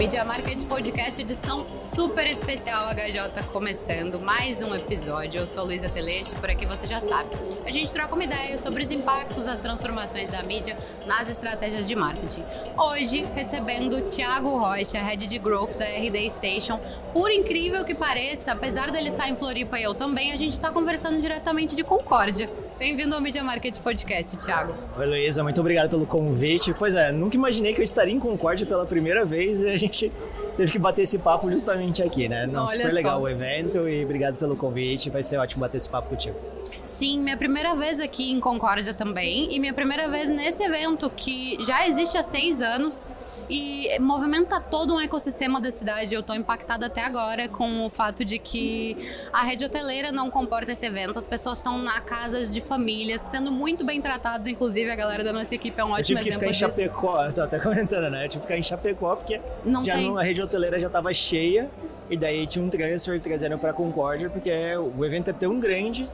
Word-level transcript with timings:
Media 0.00 0.24
Market 0.24 0.64
Podcast, 0.64 1.20
edição 1.20 1.66
super 1.76 2.26
especial 2.26 2.88
HJ 2.88 3.44
começando 3.52 4.18
mais 4.18 4.62
um 4.62 4.74
episódio. 4.74 5.40
Eu 5.40 5.46
sou 5.46 5.62
Luísa 5.62 5.90
Teleste, 5.90 6.34
por 6.36 6.48
aqui 6.48 6.64
você 6.64 6.86
já 6.86 7.02
sabe. 7.02 7.28
A 7.66 7.70
gente 7.70 7.92
troca 7.92 8.14
uma 8.14 8.24
ideia 8.24 8.56
sobre 8.56 8.82
os 8.82 8.90
impactos 8.90 9.44
das 9.44 9.58
transformações 9.58 10.30
da 10.30 10.42
mídia 10.42 10.74
nas 11.06 11.28
estratégias 11.28 11.86
de 11.86 11.94
marketing. 11.94 12.42
Hoje, 12.78 13.26
recebendo 13.34 14.00
Thiago 14.06 14.56
Rocha, 14.56 14.98
Head 15.02 15.26
de 15.26 15.38
Growth 15.38 15.76
da 15.76 15.84
RD 15.84 16.30
Station. 16.30 16.80
Por 17.12 17.30
incrível 17.30 17.84
que 17.84 17.94
pareça, 17.94 18.52
apesar 18.52 18.90
dele 18.90 19.08
estar 19.08 19.28
em 19.28 19.36
Floripa 19.36 19.78
e 19.78 19.82
eu 19.82 19.94
também, 19.94 20.32
a 20.32 20.36
gente 20.36 20.52
está 20.52 20.70
conversando 20.70 21.20
diretamente 21.20 21.76
de 21.76 21.84
Concórdia. 21.84 22.48
Bem-vindo 22.80 23.14
ao 23.14 23.20
Media 23.20 23.44
Market 23.44 23.78
Podcast, 23.80 24.38
Thiago. 24.38 24.72
Oi, 24.96 25.06
Luísa, 25.06 25.42
muito 25.42 25.60
obrigado 25.60 25.90
pelo 25.90 26.06
convite. 26.06 26.72
Pois 26.72 26.94
é, 26.94 27.12
nunca 27.12 27.36
imaginei 27.36 27.74
que 27.74 27.80
eu 27.80 27.84
estaria 27.84 28.14
em 28.14 28.18
Concórdia 28.18 28.64
pela 28.64 28.86
primeira 28.86 29.22
vez 29.22 29.60
e 29.60 29.68
a 29.68 29.76
gente 29.76 30.10
teve 30.56 30.72
que 30.72 30.78
bater 30.78 31.02
esse 31.02 31.18
papo 31.18 31.50
justamente 31.50 32.02
aqui, 32.02 32.26
né? 32.26 32.46
Não, 32.46 32.62
Olha 32.62 32.70
super 32.70 32.94
legal 32.94 33.18
só. 33.18 33.24
o 33.26 33.28
evento 33.28 33.86
e 33.86 34.02
obrigado 34.02 34.38
pelo 34.38 34.56
convite. 34.56 35.10
Vai 35.10 35.22
ser 35.22 35.36
ótimo 35.36 35.60
bater 35.60 35.76
esse 35.76 35.90
papo 35.90 36.08
contigo. 36.08 36.34
Sim, 36.90 37.20
minha 37.20 37.36
primeira 37.36 37.74
vez 37.76 38.00
aqui 38.00 38.32
em 38.32 38.40
Concórdia 38.40 38.92
também 38.92 39.54
e 39.54 39.60
minha 39.60 39.72
primeira 39.72 40.08
vez 40.08 40.28
nesse 40.28 40.64
evento 40.64 41.08
que 41.08 41.56
já 41.64 41.86
existe 41.86 42.18
há 42.18 42.22
seis 42.22 42.60
anos 42.60 43.10
e 43.48 43.96
movimenta 44.00 44.60
todo 44.60 44.94
um 44.96 45.00
ecossistema 45.00 45.60
da 45.60 45.70
cidade. 45.70 46.12
Eu 46.14 46.22
tô 46.22 46.34
impactada 46.34 46.86
até 46.86 47.02
agora 47.02 47.48
com 47.48 47.86
o 47.86 47.88
fato 47.88 48.24
de 48.24 48.40
que 48.40 48.96
a 49.32 49.44
rede 49.44 49.64
hoteleira 49.64 50.10
não 50.10 50.28
comporta 50.30 50.72
esse 50.72 50.84
evento. 50.84 51.16
As 51.16 51.24
pessoas 51.26 51.58
estão 51.58 51.78
na 51.78 52.00
casas 52.00 52.52
de 52.52 52.60
famílias, 52.60 53.22
sendo 53.22 53.52
muito 53.52 53.84
bem 53.84 54.00
tratados. 54.02 54.48
Inclusive, 54.48 54.90
a 54.90 54.96
galera 54.96 55.22
da 55.22 55.32
nossa 55.32 55.54
equipe 55.54 55.80
é 55.80 55.84
um 55.84 55.88
Eu 55.90 55.94
ótimo 55.94 56.18
tive 56.18 56.22
que 56.22 56.28
exemplo 56.30 56.52
ficar 56.52 56.66
em 56.66 56.68
disso. 56.68 56.80
Chapecó, 56.80 57.24
eu 57.24 57.32
tô 57.32 57.40
até 57.42 57.58
comentando, 57.60 58.10
né? 58.10 58.24
Eu 58.24 58.28
tive 58.28 58.40
que 58.42 58.46
ficar 58.48 58.58
em 58.58 58.62
Chapecó 58.64 59.14
porque 59.14 59.40
Não 59.64 59.84
já 59.84 59.96
não- 59.96 60.18
a 60.18 60.22
rede 60.24 60.42
hoteleira 60.42 60.78
já 60.80 60.88
estava 60.88 61.14
cheia 61.14 61.70
e 62.10 62.16
daí 62.16 62.48
tinha 62.48 62.64
um 62.64 62.68
transfer 62.68 63.20
trazendo 63.20 63.56
para 63.58 63.72
Concórdia 63.72 64.28
porque 64.28 64.50
o 64.96 65.04
evento 65.04 65.30
é 65.30 65.32
tão 65.32 65.60
grande 65.60 66.08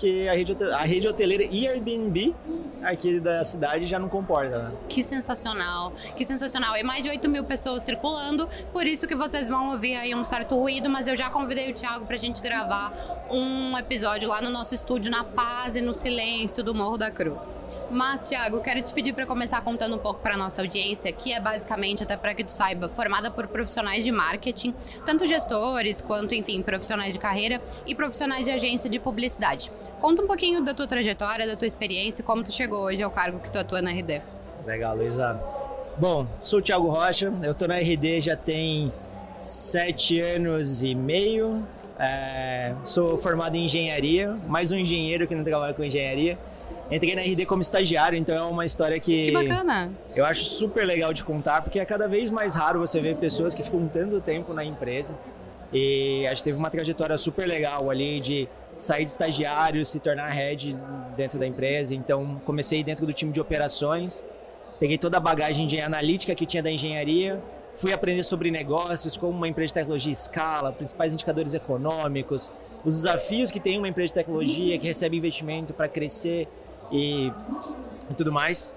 que 0.00 0.26
a 0.26 0.32
rede, 0.32 0.56
a 0.64 0.82
rede 0.82 1.06
hoteleira 1.06 1.44
e 1.44 1.68
Airbnb 1.68 2.34
aqui 2.82 3.20
da 3.20 3.44
cidade 3.44 3.84
já 3.84 3.98
não 3.98 4.08
comporta, 4.08 4.58
né? 4.62 4.72
Que 4.88 5.02
sensacional, 5.02 5.92
que 6.16 6.24
sensacional. 6.24 6.74
E 6.74 6.82
mais 6.82 7.04
de 7.04 7.10
8 7.10 7.28
mil 7.28 7.44
pessoas 7.44 7.82
circulando, 7.82 8.48
por 8.72 8.86
isso 8.86 9.06
que 9.06 9.14
vocês 9.14 9.46
vão 9.46 9.72
ouvir 9.72 9.96
aí 9.96 10.14
um 10.14 10.24
certo 10.24 10.56
ruído, 10.56 10.88
mas 10.88 11.06
eu 11.06 11.14
já 11.14 11.28
convidei 11.28 11.70
o 11.70 11.74
Thiago 11.74 12.06
pra 12.06 12.16
gente 12.16 12.40
gravar 12.40 12.90
um 13.30 13.76
episódio 13.76 14.26
lá 14.26 14.40
no 14.40 14.48
nosso 14.48 14.74
estúdio, 14.74 15.10
na 15.10 15.22
paz 15.22 15.76
e 15.76 15.82
no 15.82 15.92
silêncio 15.92 16.64
do 16.64 16.74
Morro 16.74 16.96
da 16.96 17.10
Cruz. 17.10 17.60
Mas, 17.90 18.28
Thiago, 18.28 18.60
quero 18.62 18.80
te 18.80 18.92
pedir 18.94 19.12
pra 19.12 19.26
começar 19.26 19.60
contando 19.60 19.96
um 19.96 19.98
pouco 19.98 20.20
pra 20.20 20.36
nossa 20.36 20.62
audiência, 20.62 21.12
que 21.12 21.32
é 21.32 21.40
basicamente, 21.40 22.02
até 22.02 22.16
pra 22.16 22.34
que 22.34 22.42
tu 22.42 22.52
saiba, 22.52 22.88
formada 22.88 23.30
por 23.30 23.46
profissionais 23.48 24.02
de 24.02 24.10
marketing, 24.10 24.74
tanto 25.04 25.26
gestores 25.26 26.00
quanto, 26.00 26.34
enfim, 26.34 26.62
profissionais 26.62 27.12
de 27.12 27.18
carreira 27.18 27.60
e 27.86 27.94
profissionais 27.94 28.46
de 28.46 28.50
agência 28.50 28.88
de 28.88 28.98
publicidade. 28.98 29.70
Conta 30.00 30.22
um 30.22 30.26
pouquinho 30.26 30.64
da 30.64 30.74
tua 30.74 30.86
trajetória, 30.86 31.46
da 31.46 31.56
tua 31.56 31.66
experiência 31.66 32.22
e 32.22 32.24
como 32.24 32.42
tu 32.42 32.52
chegou 32.52 32.80
hoje 32.84 33.02
ao 33.02 33.10
cargo 33.10 33.38
que 33.38 33.50
tu 33.50 33.58
atua 33.58 33.80
na 33.82 33.90
RD. 33.90 34.22
Legal, 34.66 34.96
Luísa. 34.96 35.40
Bom, 35.98 36.26
sou 36.42 36.58
o 36.58 36.62
Thiago 36.62 36.88
Rocha, 36.88 37.32
eu 37.42 37.54
tô 37.54 37.66
na 37.66 37.76
RD 37.76 38.20
já 38.22 38.36
tem 38.36 38.90
sete 39.42 40.20
anos 40.20 40.82
e 40.82 40.94
meio. 40.94 41.62
É, 41.98 42.72
sou 42.82 43.18
formado 43.18 43.56
em 43.56 43.66
engenharia, 43.66 44.34
mais 44.46 44.72
um 44.72 44.78
engenheiro 44.78 45.26
que 45.28 45.34
não 45.34 45.44
trabalha 45.44 45.74
com 45.74 45.84
engenharia. 45.84 46.38
Entrei 46.90 47.14
na 47.14 47.20
RD 47.20 47.44
como 47.46 47.62
estagiário, 47.62 48.18
então 48.18 48.34
é 48.34 48.42
uma 48.42 48.64
história 48.64 48.98
que, 48.98 49.24
Que 49.26 49.30
bacana. 49.30 49.90
eu 50.16 50.24
acho 50.24 50.44
super 50.46 50.84
legal 50.84 51.12
de 51.12 51.22
contar, 51.22 51.62
porque 51.62 51.78
é 51.78 51.84
cada 51.84 52.08
vez 52.08 52.30
mais 52.30 52.54
raro 52.54 52.80
você 52.80 53.00
ver 53.00 53.16
pessoas 53.16 53.54
que 53.54 53.62
ficam 53.62 53.86
tanto 53.86 54.20
tempo 54.20 54.52
na 54.54 54.64
empresa. 54.64 55.14
E 55.72 56.26
a 56.26 56.30
gente 56.30 56.42
teve 56.42 56.58
uma 56.58 56.68
trajetória 56.70 57.16
super 57.16 57.46
legal 57.46 57.90
ali 57.90 58.18
de 58.20 58.48
sair 58.80 59.04
de 59.04 59.10
estagiário, 59.10 59.84
se 59.84 60.00
tornar 60.00 60.28
head 60.30 60.76
dentro 61.16 61.38
da 61.38 61.46
empresa. 61.46 61.94
Então, 61.94 62.40
comecei 62.46 62.82
dentro 62.82 63.04
do 63.04 63.12
time 63.12 63.30
de 63.30 63.40
operações, 63.40 64.24
peguei 64.78 64.96
toda 64.96 65.18
a 65.18 65.20
bagagem 65.20 65.66
de 65.66 65.78
analítica 65.80 66.34
que 66.34 66.46
tinha 66.46 66.62
da 66.62 66.70
engenharia, 66.70 67.40
fui 67.74 67.92
aprender 67.92 68.24
sobre 68.24 68.50
negócios, 68.50 69.16
como 69.18 69.36
uma 69.36 69.46
empresa 69.46 69.68
de 69.68 69.74
tecnologia 69.74 70.12
escala, 70.12 70.72
principais 70.72 71.12
indicadores 71.12 71.52
econômicos, 71.52 72.50
os 72.82 72.96
desafios 72.96 73.50
que 73.50 73.60
tem 73.60 73.76
uma 73.76 73.88
empresa 73.88 74.08
de 74.08 74.14
tecnologia 74.14 74.78
que 74.78 74.86
recebe 74.86 75.18
investimento 75.18 75.74
para 75.74 75.86
crescer 75.86 76.48
e, 76.90 77.30
e 78.10 78.14
tudo 78.16 78.32
mais. 78.32 78.72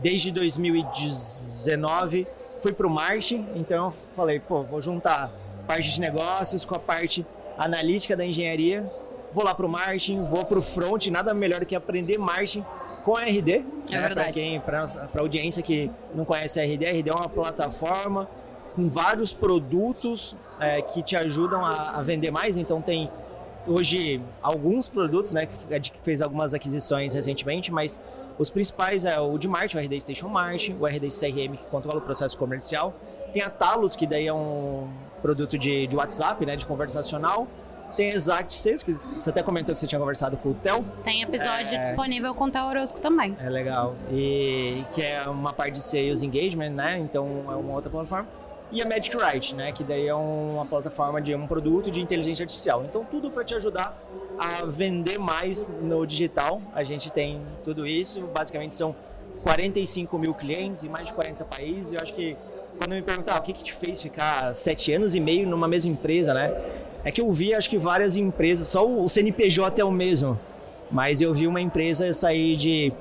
Desde 0.00 0.30
2019 0.30 2.26
fui 2.60 2.72
para 2.72 2.86
o 2.86 2.90
marketing, 2.90 3.46
então 3.56 3.86
eu 3.86 3.94
falei, 4.14 4.38
pô, 4.38 4.62
vou 4.62 4.80
juntar 4.80 5.32
parte 5.66 5.90
de 5.90 6.00
negócios 6.00 6.64
com 6.64 6.76
a 6.76 6.78
parte 6.78 7.26
analítica 7.58 8.16
da 8.16 8.24
engenharia, 8.24 8.88
vou 9.32 9.44
lá 9.44 9.54
para 9.54 9.66
o 9.66 9.68
marketing, 9.68 10.24
vou 10.24 10.44
para 10.44 10.58
o 10.58 10.62
front, 10.62 11.06
nada 11.08 11.32
melhor 11.32 11.60
do 11.60 11.66
que 11.66 11.74
aprender 11.74 12.18
marketing 12.18 12.64
com 13.04 13.16
a 13.16 13.22
RD. 13.22 13.52
É 13.52 13.62
Para 13.88 14.00
verdade. 14.00 14.32
quem, 14.32 14.60
para 14.60 14.84
a 14.84 15.18
audiência 15.18 15.62
que 15.62 15.90
não 16.14 16.24
conhece 16.24 16.60
a 16.60 16.64
RD, 16.64 16.86
a 16.86 16.90
RD 16.90 17.10
é 17.10 17.14
uma 17.14 17.28
plataforma 17.28 18.28
com 18.74 18.88
vários 18.88 19.32
produtos 19.32 20.36
é, 20.60 20.80
que 20.80 21.02
te 21.02 21.16
ajudam 21.16 21.64
a, 21.64 21.98
a 21.98 22.02
vender 22.02 22.30
mais. 22.30 22.56
Então 22.56 22.80
tem 22.80 23.10
hoje 23.66 24.20
alguns 24.42 24.86
produtos, 24.86 25.32
né, 25.32 25.46
que 25.46 25.92
fez 26.02 26.22
algumas 26.22 26.54
aquisições 26.54 27.14
recentemente, 27.14 27.72
mas 27.72 28.00
os 28.38 28.48
principais 28.48 29.04
é 29.04 29.20
o 29.20 29.36
de 29.36 29.46
marketing, 29.46 29.76
o 29.76 29.80
RD 29.80 30.00
Station 30.00 30.28
Marketing, 30.28 30.76
o 30.80 30.86
RD 30.86 31.08
CRM 31.08 31.56
que 31.56 31.64
controla 31.70 31.98
o 31.98 32.02
processo 32.02 32.38
comercial, 32.38 32.94
tem 33.32 33.42
a 33.42 33.50
Talos 33.50 33.94
que 33.94 34.06
daí 34.06 34.26
é 34.26 34.32
um 34.32 34.88
produto 35.20 35.58
de, 35.58 35.86
de 35.86 35.96
WhatsApp, 35.96 36.44
né, 36.46 36.56
de 36.56 36.64
conversacional. 36.64 37.46
Tem 37.96 38.08
Exact 38.10 38.52
Sales, 38.54 38.82
que 38.82 38.92
você 38.92 39.30
até 39.30 39.42
comentou 39.42 39.74
que 39.74 39.80
você 39.80 39.86
tinha 39.86 39.98
conversado 39.98 40.36
com 40.36 40.50
o 40.50 40.54
Theo. 40.54 40.84
Tem 41.04 41.22
episódio 41.22 41.74
É. 41.74 41.78
disponível 41.78 42.34
com 42.34 42.44
o 42.44 42.50
Theo 42.50 42.64
Orozco 42.66 43.00
também. 43.00 43.36
É 43.40 43.48
legal. 43.48 43.94
E 44.10 44.84
que 44.92 45.02
é 45.02 45.22
uma 45.28 45.52
parte 45.52 45.72
de 45.74 45.82
sales 45.82 46.22
engagement, 46.22 46.70
né? 46.70 46.98
Então 46.98 47.44
é 47.48 47.54
uma 47.54 47.74
outra 47.74 47.90
plataforma. 47.90 48.26
E 48.72 48.80
a 48.80 48.86
Magic 48.86 49.16
Write, 49.16 49.54
né? 49.56 49.72
Que 49.72 49.82
daí 49.82 50.06
é 50.06 50.14
uma 50.14 50.64
plataforma 50.64 51.20
de 51.20 51.34
um 51.34 51.46
produto 51.46 51.90
de 51.90 52.00
inteligência 52.00 52.44
artificial. 52.44 52.84
Então 52.88 53.04
tudo 53.04 53.28
para 53.30 53.42
te 53.44 53.54
ajudar 53.54 53.98
a 54.38 54.64
vender 54.64 55.18
mais 55.18 55.68
no 55.82 56.06
digital. 56.06 56.62
A 56.72 56.84
gente 56.84 57.10
tem 57.10 57.40
tudo 57.64 57.86
isso. 57.86 58.20
Basicamente 58.32 58.76
são 58.76 58.94
45 59.42 60.18
mil 60.18 60.34
clientes 60.34 60.84
em 60.84 60.88
mais 60.88 61.06
de 61.06 61.12
40 61.12 61.44
países. 61.44 61.92
Eu 61.92 62.00
acho 62.00 62.14
que 62.14 62.36
quando 62.78 62.92
me 62.92 63.02
perguntar 63.02 63.38
o 63.38 63.42
que, 63.42 63.52
que 63.52 63.64
te 63.64 63.72
fez 63.72 64.00
ficar 64.00 64.54
sete 64.54 64.92
anos 64.92 65.14
e 65.14 65.20
meio 65.20 65.46
numa 65.46 65.66
mesma 65.68 65.90
empresa, 65.90 66.32
né? 66.32 66.54
É 67.04 67.10
que 67.10 67.20
eu 67.20 67.30
vi, 67.32 67.54
acho 67.54 67.70
que 67.70 67.78
várias 67.78 68.16
empresas, 68.16 68.68
só 68.68 68.86
o 68.86 69.08
CNPJ 69.08 69.80
é 69.80 69.84
o 69.84 69.90
mesmo. 69.90 70.38
Mas 70.90 71.20
eu 71.20 71.32
vi 71.32 71.46
uma 71.46 71.60
empresa 71.60 72.12
sair 72.12 72.56
de 72.56 72.92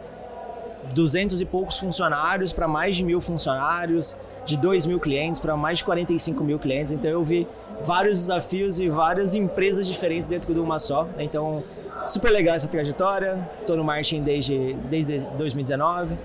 200 0.94 1.42
e 1.42 1.46
poucos 1.46 1.80
funcionários 1.80 2.54
para 2.54 2.68
mais 2.68 2.96
de 2.96 3.04
mil 3.04 3.20
funcionários, 3.20 4.16
de 4.46 4.58
2 4.58 4.86
mil 4.86 5.00
clientes 5.00 5.40
para 5.40 5.56
mais 5.58 5.80
de 5.80 5.84
45 5.84 6.44
mil 6.44 6.59
clientes. 6.59 6.92
Então 6.92 7.09
eu 7.09 7.24
vi 7.24 7.48
vários 7.84 8.18
desafios 8.18 8.80
e 8.80 8.88
várias 8.90 9.36
empresas 9.36 9.88
diferentes 9.88 10.30
dentro 10.30 10.54
de 10.54 10.59
uma 10.59 10.80
só. 10.80 11.08
Então, 11.18 11.64
super 12.08 12.32
legal 12.32 12.56
essa 12.56 12.68
trajetória. 12.68 13.38
Estou 13.59 13.76
no 13.76 13.84
marketing 13.84 14.22
desde, 14.22 14.74
desde 14.90 15.20
2019 15.38 16.16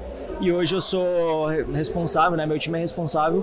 e 0.40 0.52
hoje 0.52 0.74
eu 0.74 0.80
sou 0.80 1.46
responsável, 1.72 2.36
né? 2.36 2.44
meu 2.44 2.58
time 2.58 2.78
é 2.78 2.80
responsável 2.80 3.42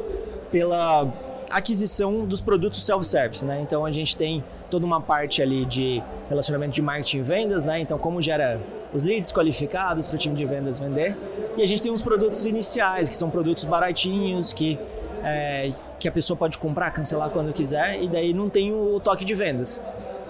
pela 0.51 1.07
aquisição 1.51 2.25
dos 2.25 2.41
produtos 2.41 2.85
self-service, 2.85 3.43
né? 3.45 3.59
Então 3.61 3.85
a 3.85 3.91
gente 3.91 4.15
tem 4.15 4.43
toda 4.69 4.85
uma 4.85 5.01
parte 5.01 5.41
ali 5.41 5.65
de 5.65 6.01
relacionamento 6.29 6.73
de 6.73 6.81
marketing 6.81 7.17
e 7.17 7.21
vendas, 7.21 7.65
né? 7.65 7.79
Então 7.79 7.97
como 7.97 8.21
gera 8.21 8.59
os 8.93 9.03
leads 9.03 9.31
qualificados 9.31 10.07
para 10.07 10.15
o 10.15 10.17
time 10.17 10.35
de 10.35 10.45
vendas 10.45 10.79
vender. 10.79 11.15
E 11.55 11.61
a 11.61 11.67
gente 11.67 11.81
tem 11.81 11.91
uns 11.91 12.01
produtos 12.01 12.45
iniciais, 12.45 13.07
que 13.09 13.15
são 13.15 13.29
produtos 13.29 13.63
baratinhos, 13.63 14.51
que, 14.53 14.77
é, 15.23 15.71
que 15.99 16.07
a 16.07 16.11
pessoa 16.11 16.37
pode 16.37 16.57
comprar, 16.57 16.91
cancelar 16.91 17.29
quando 17.29 17.53
quiser, 17.53 18.01
e 18.01 18.07
daí 18.07 18.33
não 18.33 18.49
tem 18.49 18.73
o 18.73 18.99
toque 18.99 19.23
de 19.23 19.33
vendas. 19.33 19.79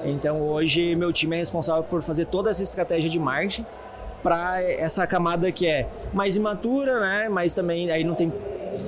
Então 0.04 0.42
hoje 0.42 0.96
meu 0.96 1.14
time 1.14 1.36
é 1.36 1.40
responsável 1.40 1.84
por 1.84 2.02
fazer 2.02 2.26
toda 2.26 2.50
essa 2.50 2.64
estratégia 2.64 3.10
de 3.10 3.20
marketing 3.20 3.66
para 4.24 4.62
essa 4.64 5.06
camada 5.08 5.52
que 5.52 5.68
é 5.68 5.88
mais 6.14 6.36
imatura, 6.36 7.00
né? 7.00 7.30
Mas 7.30 7.54
também 7.54 7.90
aí 7.92 8.04
não 8.04 8.16
tem 8.16 8.32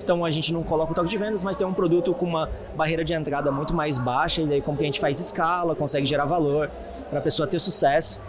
então 0.01 0.23
a 0.23 0.31
gente 0.31 0.53
não 0.53 0.63
coloca 0.63 0.91
o 0.91 0.95
toque 0.95 1.09
de 1.09 1.17
vendas, 1.17 1.43
mas 1.43 1.55
tem 1.55 1.65
um 1.65 1.73
produto 1.73 2.13
com 2.13 2.25
uma 2.25 2.49
barreira 2.75 3.03
de 3.03 3.13
entrada 3.13 3.51
muito 3.51 3.73
mais 3.73 3.97
baixa 3.97 4.41
e 4.41 4.45
daí 4.45 4.61
como 4.61 4.77
que 4.77 4.83
a 4.83 4.87
gente 4.87 4.99
faz 4.99 5.19
escala, 5.19 5.75
consegue 5.75 6.05
gerar 6.05 6.25
valor 6.25 6.69
para 7.09 7.19
a 7.19 7.21
pessoa 7.21 7.47
ter 7.47 7.59
sucesso. 7.59 8.19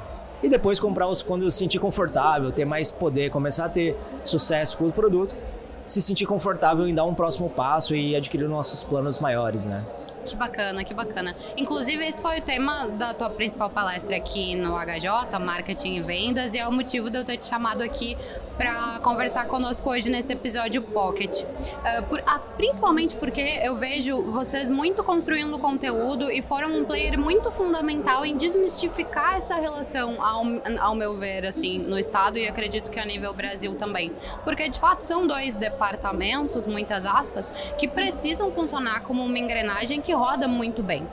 E 0.42 0.48
depois 0.48 0.78
comprar 0.78 1.08
os 1.08 1.22
quando 1.22 1.50
se 1.50 1.58
sentir 1.58 1.78
confortável, 1.78 2.52
ter 2.52 2.64
mais 2.64 2.90
poder, 2.90 3.30
começar 3.30 3.66
a 3.66 3.68
ter 3.68 3.96
sucesso 4.22 4.76
com 4.76 4.86
o 4.86 4.92
produto, 4.92 5.34
se 5.82 6.02
sentir 6.02 6.26
confortável 6.26 6.86
em 6.86 6.94
dar 6.94 7.04
um 7.04 7.14
próximo 7.14 7.48
passo 7.48 7.94
e 7.94 8.14
adquirir 8.14 8.48
nossos 8.48 8.82
planos 8.82 9.18
maiores, 9.18 9.64
né? 9.64 9.84
Que 10.24 10.34
bacana, 10.34 10.82
que 10.84 10.94
bacana. 10.94 11.36
Inclusive, 11.56 12.04
esse 12.06 12.20
foi 12.20 12.38
o 12.38 12.42
tema 12.42 12.86
da 12.86 13.12
tua 13.12 13.28
principal 13.28 13.68
palestra 13.68 14.16
aqui 14.16 14.56
no 14.56 14.74
HJ, 14.74 15.38
Marketing 15.38 15.96
e 15.96 16.00
Vendas, 16.00 16.54
e 16.54 16.58
é 16.58 16.66
o 16.66 16.72
motivo 16.72 17.10
de 17.10 17.18
eu 17.18 17.24
ter 17.24 17.36
te 17.36 17.46
chamado 17.46 17.82
aqui, 17.82 18.16
para 18.56 19.00
conversar 19.00 19.46
conosco 19.46 19.90
hoje 19.90 20.10
nesse 20.10 20.32
episódio 20.32 20.80
Pocket. 20.82 21.42
Uh, 21.42 22.02
por, 22.08 22.20
uh, 22.20 22.40
principalmente 22.56 23.16
porque 23.16 23.60
eu 23.62 23.76
vejo 23.76 24.22
vocês 24.22 24.70
muito 24.70 25.02
construindo 25.02 25.58
conteúdo 25.58 26.30
e 26.30 26.40
foram 26.40 26.72
um 26.78 26.84
player 26.84 27.18
muito 27.18 27.50
fundamental 27.50 28.24
em 28.24 28.36
desmistificar 28.36 29.36
essa 29.36 29.56
relação, 29.56 30.24
ao, 30.24 30.44
ao 30.78 30.94
meu 30.94 31.16
ver, 31.16 31.46
assim, 31.46 31.78
no 31.78 31.98
estado 31.98 32.38
e 32.38 32.46
acredito 32.46 32.90
que 32.90 32.98
a 32.98 33.04
nível 33.04 33.32
Brasil 33.34 33.74
também. 33.74 34.12
Porque 34.44 34.68
de 34.68 34.78
fato 34.78 35.00
são 35.00 35.26
dois 35.26 35.56
departamentos, 35.56 36.66
muitas 36.66 37.04
aspas, 37.04 37.52
que 37.78 37.88
precisam 37.88 38.50
funcionar 38.52 39.02
como 39.02 39.24
uma 39.24 39.38
engrenagem 39.38 40.00
que 40.00 40.12
roda 40.12 40.46
muito 40.46 40.82
bem. 40.82 41.06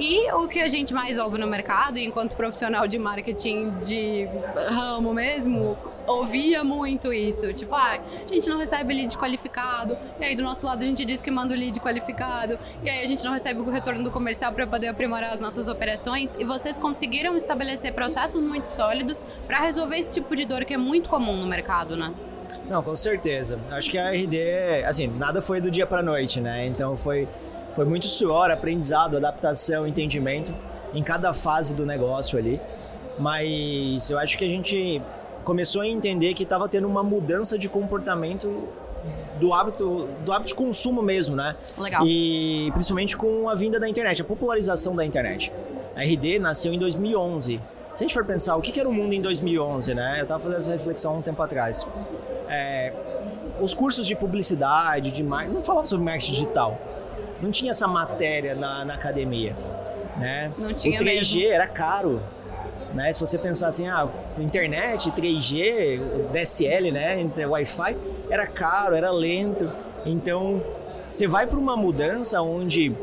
E 0.00 0.30
o 0.32 0.46
que 0.46 0.60
a 0.60 0.68
gente 0.68 0.94
mais 0.94 1.18
ouve 1.18 1.38
no 1.38 1.46
mercado, 1.46 1.98
enquanto 1.98 2.36
profissional 2.36 2.86
de 2.86 2.98
marketing 2.98 3.70
de 3.80 4.28
ramo 4.70 5.12
mesmo, 5.12 5.76
ouvia 6.08 6.64
muito 6.64 7.12
isso. 7.12 7.52
Tipo, 7.52 7.74
ah, 7.74 7.98
a 8.24 8.32
gente 8.32 8.48
não 8.48 8.58
recebe 8.58 8.94
lead 8.94 9.16
qualificado, 9.16 9.96
e 10.20 10.24
aí 10.24 10.36
do 10.36 10.42
nosso 10.42 10.66
lado 10.66 10.82
a 10.82 10.86
gente 10.86 11.04
diz 11.04 11.22
que 11.22 11.30
manda 11.30 11.54
o 11.54 11.56
lead 11.56 11.78
qualificado, 11.80 12.58
e 12.82 12.90
aí 12.90 13.04
a 13.04 13.06
gente 13.06 13.24
não 13.24 13.32
recebe 13.32 13.60
o 13.60 13.70
retorno 13.70 14.02
do 14.02 14.10
comercial 14.10 14.52
para 14.52 14.66
poder 14.66 14.88
aprimorar 14.88 15.32
as 15.32 15.40
nossas 15.40 15.68
operações. 15.68 16.34
E 16.36 16.44
vocês 16.44 16.78
conseguiram 16.78 17.36
estabelecer 17.36 17.92
processos 17.92 18.42
muito 18.42 18.66
sólidos 18.66 19.24
para 19.46 19.58
resolver 19.60 19.98
esse 19.98 20.14
tipo 20.14 20.34
de 20.34 20.44
dor 20.44 20.64
que 20.64 20.74
é 20.74 20.78
muito 20.78 21.08
comum 21.08 21.36
no 21.36 21.46
mercado, 21.46 21.96
né? 21.96 22.12
Não, 22.68 22.82
com 22.82 22.94
certeza. 22.94 23.58
Acho 23.70 23.90
que 23.90 23.98
a 23.98 24.10
RD, 24.10 24.84
assim, 24.86 25.06
nada 25.06 25.40
foi 25.40 25.60
do 25.60 25.70
dia 25.70 25.86
para 25.86 26.02
noite, 26.02 26.40
né? 26.40 26.66
Então 26.66 26.96
foi 26.96 27.28
foi 27.74 27.84
muito 27.84 28.08
suor, 28.08 28.50
aprendizado, 28.50 29.16
adaptação, 29.16 29.86
entendimento 29.86 30.52
em 30.92 31.00
cada 31.00 31.32
fase 31.32 31.76
do 31.76 31.86
negócio 31.86 32.36
ali. 32.36 32.60
Mas 33.18 34.10
eu 34.10 34.18
acho 34.18 34.36
que 34.36 34.44
a 34.44 34.48
gente 34.48 35.00
começou 35.48 35.80
a 35.80 35.86
entender 35.88 36.34
que 36.34 36.42
estava 36.42 36.68
tendo 36.68 36.86
uma 36.86 37.02
mudança 37.02 37.58
de 37.58 37.70
comportamento 37.70 38.68
do 39.40 39.54
hábito, 39.54 40.06
do 40.22 40.30
hábito 40.30 40.48
de 40.48 40.54
consumo 40.54 41.00
mesmo, 41.00 41.34
né? 41.34 41.56
Legal. 41.78 42.06
E 42.06 42.70
principalmente 42.74 43.16
com 43.16 43.48
a 43.48 43.54
vinda 43.54 43.80
da 43.80 43.88
internet, 43.88 44.20
a 44.20 44.24
popularização 44.26 44.94
da 44.94 45.06
internet. 45.06 45.50
A 45.96 46.02
RD 46.02 46.38
nasceu 46.38 46.70
em 46.74 46.78
2011. 46.78 47.58
Se 47.94 48.04
a 48.04 48.06
gente 48.06 48.12
for 48.12 48.26
pensar 48.26 48.56
o 48.56 48.60
que 48.60 48.78
era 48.78 48.86
o 48.86 48.92
mundo 48.92 49.14
em 49.14 49.22
2011, 49.22 49.94
né? 49.94 50.16
Eu 50.18 50.22
estava 50.24 50.42
fazendo 50.42 50.58
essa 50.58 50.72
reflexão 50.72 51.16
um 51.16 51.22
tempo 51.22 51.40
atrás. 51.42 51.86
É, 52.46 52.92
os 53.58 53.72
cursos 53.72 54.06
de 54.06 54.14
publicidade, 54.14 55.10
de 55.10 55.22
marketing, 55.22 55.54
não 55.54 55.62
falavam 55.64 55.86
sobre 55.86 56.04
marketing 56.04 56.32
digital 56.32 56.78
não 57.40 57.50
tinha 57.50 57.70
essa 57.70 57.86
matéria 57.86 58.54
na, 58.54 58.84
na 58.84 58.94
academia, 58.94 59.54
né? 60.16 60.50
Não 60.58 60.72
tinha 60.74 61.00
o 61.00 61.02
3G 61.02 61.36
mesmo. 61.36 61.52
era 61.52 61.66
caro, 61.66 62.20
né? 62.94 63.12
Se 63.12 63.20
você 63.20 63.38
pensar 63.38 63.68
assim, 63.68 63.86
ah, 63.88 64.08
internet, 64.38 65.10
3G, 65.12 66.30
DSL, 66.32 66.90
né, 66.90 67.30
Wi-Fi, 67.46 67.96
era 68.30 68.46
caro, 68.46 68.94
era 68.94 69.10
lento. 69.10 69.70
Então, 70.06 70.62
você 71.04 71.26
vai 71.26 71.46
para 71.46 71.58
uma 71.58 71.76
mudança 71.76 72.40
onde 72.42 72.94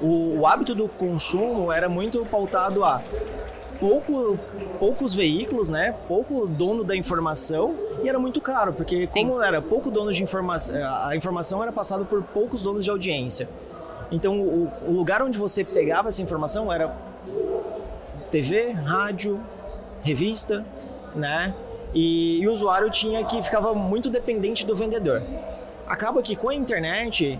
o, 0.00 0.38
o, 0.40 0.46
hábito 0.46 0.74
do 0.74 0.88
consumo 0.88 1.70
era 1.70 1.88
muito 1.88 2.24
pautado 2.26 2.84
a 2.84 3.02
pouco, 3.78 4.38
poucos 4.78 5.14
veículos, 5.14 5.68
né? 5.68 5.94
Pouco 6.08 6.46
dono 6.46 6.82
da 6.84 6.96
informação 6.96 7.74
e 8.02 8.08
era 8.08 8.18
muito 8.18 8.40
caro, 8.40 8.72
porque 8.72 9.06
Sim. 9.06 9.28
como 9.28 9.42
era 9.42 9.60
pouco 9.60 9.90
dono 9.90 10.12
de 10.12 10.22
informação, 10.22 10.76
a 11.04 11.14
informação 11.16 11.62
era 11.62 11.72
passada 11.72 12.04
por 12.04 12.22
poucos 12.22 12.62
donos 12.62 12.84
de 12.84 12.90
audiência. 12.90 13.48
Então 14.10 14.40
o, 14.40 14.72
o 14.86 14.92
lugar 14.92 15.22
onde 15.22 15.38
você 15.38 15.64
pegava 15.64 16.08
essa 16.08 16.22
informação 16.22 16.72
era 16.72 16.94
TV, 18.30 18.70
rádio, 18.72 19.40
revista, 20.02 20.64
né? 21.14 21.54
E, 21.94 22.40
e 22.40 22.48
o 22.48 22.52
usuário 22.52 22.90
tinha 22.90 23.24
que 23.24 23.40
ficava 23.42 23.74
muito 23.74 24.10
dependente 24.10 24.66
do 24.66 24.74
vendedor. 24.74 25.22
Acaba 25.86 26.20
que 26.22 26.36
com 26.36 26.48
a 26.48 26.54
internet 26.54 27.38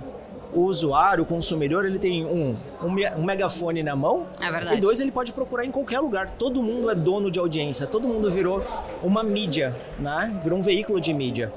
o 0.53 0.63
usuário, 0.63 1.25
o 1.25 1.27
consumidor, 1.27 1.85
ele 1.85 1.99
tem 1.99 2.25
um, 2.25 2.57
um, 2.83 3.23
megafone 3.23 3.83
na 3.83 3.95
mão. 3.95 4.27
É 4.41 4.51
verdade. 4.51 4.79
E 4.79 4.81
dois, 4.81 5.01
ele 5.01 5.11
pode 5.11 5.33
procurar 5.33 5.65
em 5.65 5.71
qualquer 5.71 6.01
lugar. 6.01 6.31
Todo 6.31 6.63
mundo 6.63 6.91
é 6.91 6.95
dono 6.95 7.31
de 7.31 7.39
audiência. 7.39 7.87
Todo 7.87 8.09
mundo 8.09 8.31
virou 8.31 8.65
uma 9.03 9.23
mídia, 9.23 9.75
né? 9.99 10.35
Virou 10.43 10.59
um 10.59 10.63
veículo 10.63 11.01
de 11.01 11.13
mídia. 11.13 11.53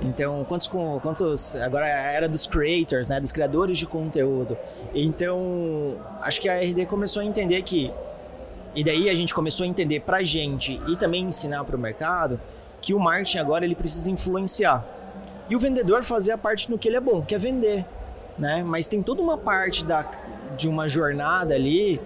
Então, 0.00 0.44
quantos, 0.44 0.68
quantos 0.68 1.56
agora 1.56 1.88
é 1.88 2.14
era 2.14 2.28
dos 2.28 2.46
creators, 2.46 3.08
né, 3.08 3.20
dos 3.20 3.32
criadores 3.32 3.78
de 3.78 3.86
conteúdo. 3.86 4.56
Então, 4.94 5.96
acho 6.20 6.40
que 6.40 6.48
a 6.48 6.60
RD 6.60 6.86
começou 6.86 7.20
a 7.20 7.24
entender 7.24 7.60
que 7.62 7.90
e 8.74 8.84
daí 8.84 9.08
a 9.08 9.14
gente 9.14 9.34
começou 9.34 9.64
a 9.64 9.66
entender 9.66 10.00
pra 10.00 10.22
gente 10.22 10.80
e 10.86 10.96
também 10.96 11.24
ensinar 11.24 11.64
para 11.64 11.76
o 11.76 11.78
mercado 11.78 12.40
que 12.80 12.94
o 12.94 13.00
marketing 13.00 13.38
agora 13.38 13.64
ele 13.64 13.74
precisa 13.74 14.10
influenciar. 14.10 14.86
E 15.50 15.56
o 15.56 15.58
vendedor 15.58 16.02
fazer 16.04 16.32
a 16.32 16.38
parte 16.38 16.70
no 16.70 16.78
que 16.78 16.88
ele 16.88 16.96
é 16.96 17.00
bom, 17.00 17.22
que 17.22 17.34
é 17.34 17.38
vender 17.38 17.84
né? 18.38 18.62
Mas 18.64 18.86
tem 18.86 19.02
toda 19.02 19.20
uma 19.20 19.36
parte 19.36 19.84
da, 19.84 20.06
de 20.56 20.68
uma 20.68 20.88
jornada 20.88 21.54
ali 21.54 22.00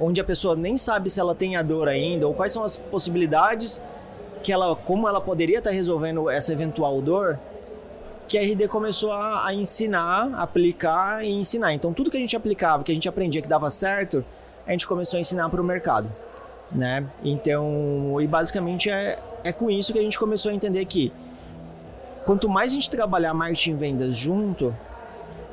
onde 0.00 0.20
a 0.20 0.24
pessoa 0.24 0.56
nem 0.56 0.76
sabe 0.76 1.08
se 1.08 1.20
ela 1.20 1.34
tem 1.34 1.56
a 1.56 1.62
dor 1.62 1.88
ainda 1.88 2.26
ou 2.26 2.34
quais 2.34 2.52
são 2.52 2.64
as 2.64 2.76
possibilidades 2.76 3.80
que 4.42 4.52
ela, 4.52 4.74
como 4.74 5.08
ela 5.08 5.20
poderia 5.20 5.58
estar 5.58 5.70
resolvendo 5.70 6.30
essa 6.30 6.52
eventual 6.52 7.00
dor, 7.00 7.38
que 8.28 8.38
a 8.38 8.42
RD 8.42 8.68
começou 8.68 9.10
a, 9.12 9.46
a 9.46 9.54
ensinar, 9.54 10.32
aplicar 10.34 11.24
e 11.24 11.30
ensinar. 11.30 11.72
Então 11.72 11.92
tudo 11.92 12.10
que 12.10 12.16
a 12.16 12.20
gente 12.20 12.36
aplicava, 12.36 12.84
que 12.84 12.92
a 12.92 12.94
gente 12.94 13.08
aprendia 13.08 13.42
que 13.42 13.48
dava 13.48 13.70
certo, 13.70 14.24
a 14.68 14.72
gente 14.72 14.86
começou 14.86 15.16
a 15.16 15.20
ensinar 15.20 15.48
para 15.48 15.60
o 15.60 15.64
mercado, 15.64 16.12
né? 16.70 17.04
Então, 17.24 18.20
e 18.20 18.26
basicamente 18.26 18.90
é, 18.90 19.18
é 19.42 19.50
com 19.50 19.70
isso 19.70 19.94
que 19.94 19.98
a 19.98 20.02
gente 20.02 20.18
começou 20.18 20.50
a 20.50 20.54
entender 20.54 20.84
que 20.84 21.10
quanto 22.26 22.48
mais 22.50 22.70
a 22.70 22.74
gente 22.74 22.90
trabalhar 22.90 23.32
marketing 23.32 23.70
e 23.70 23.74
vendas 23.74 24.14
junto, 24.14 24.76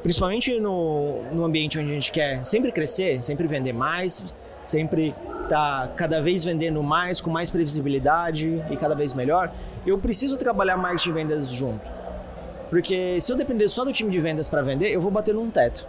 principalmente 0.04 0.60
no, 0.60 1.24
no 1.32 1.46
ambiente 1.46 1.80
onde 1.80 1.92
a 1.92 1.94
gente 1.94 2.12
quer 2.12 2.44
sempre 2.44 2.74
crescer, 2.74 3.24
sempre 3.24 3.48
vender 3.48 3.72
mais, 3.72 4.36
sempre 4.66 5.16
tá 5.48 5.90
cada 5.96 6.22
vez 6.22 6.44
vendendo 6.44 6.84
mais, 6.84 7.22
com 7.22 7.30
mais 7.30 7.50
previsibilidade 7.50 8.62
e 8.70 8.76
cada 8.76 8.96
vez 8.96 9.14
melhor, 9.14 9.50
eu 9.88 9.98
preciso 9.98 10.36
trabalhar 10.36 10.76
marketing 10.76 11.10
e 11.10 11.14
vendas 11.14 11.50
junto. 11.50 11.90
Porque 12.70 13.22
se 13.22 13.32
eu 13.32 13.38
depender 13.38 13.70
só 13.70 13.86
do 13.86 13.94
time 13.94 14.12
de 14.12 14.20
vendas 14.20 14.50
para 14.50 14.62
vender, 14.62 14.90
eu 14.90 15.00
vou 15.00 15.12
bater 15.12 15.34
num 15.34 15.50
teto. 15.50 15.88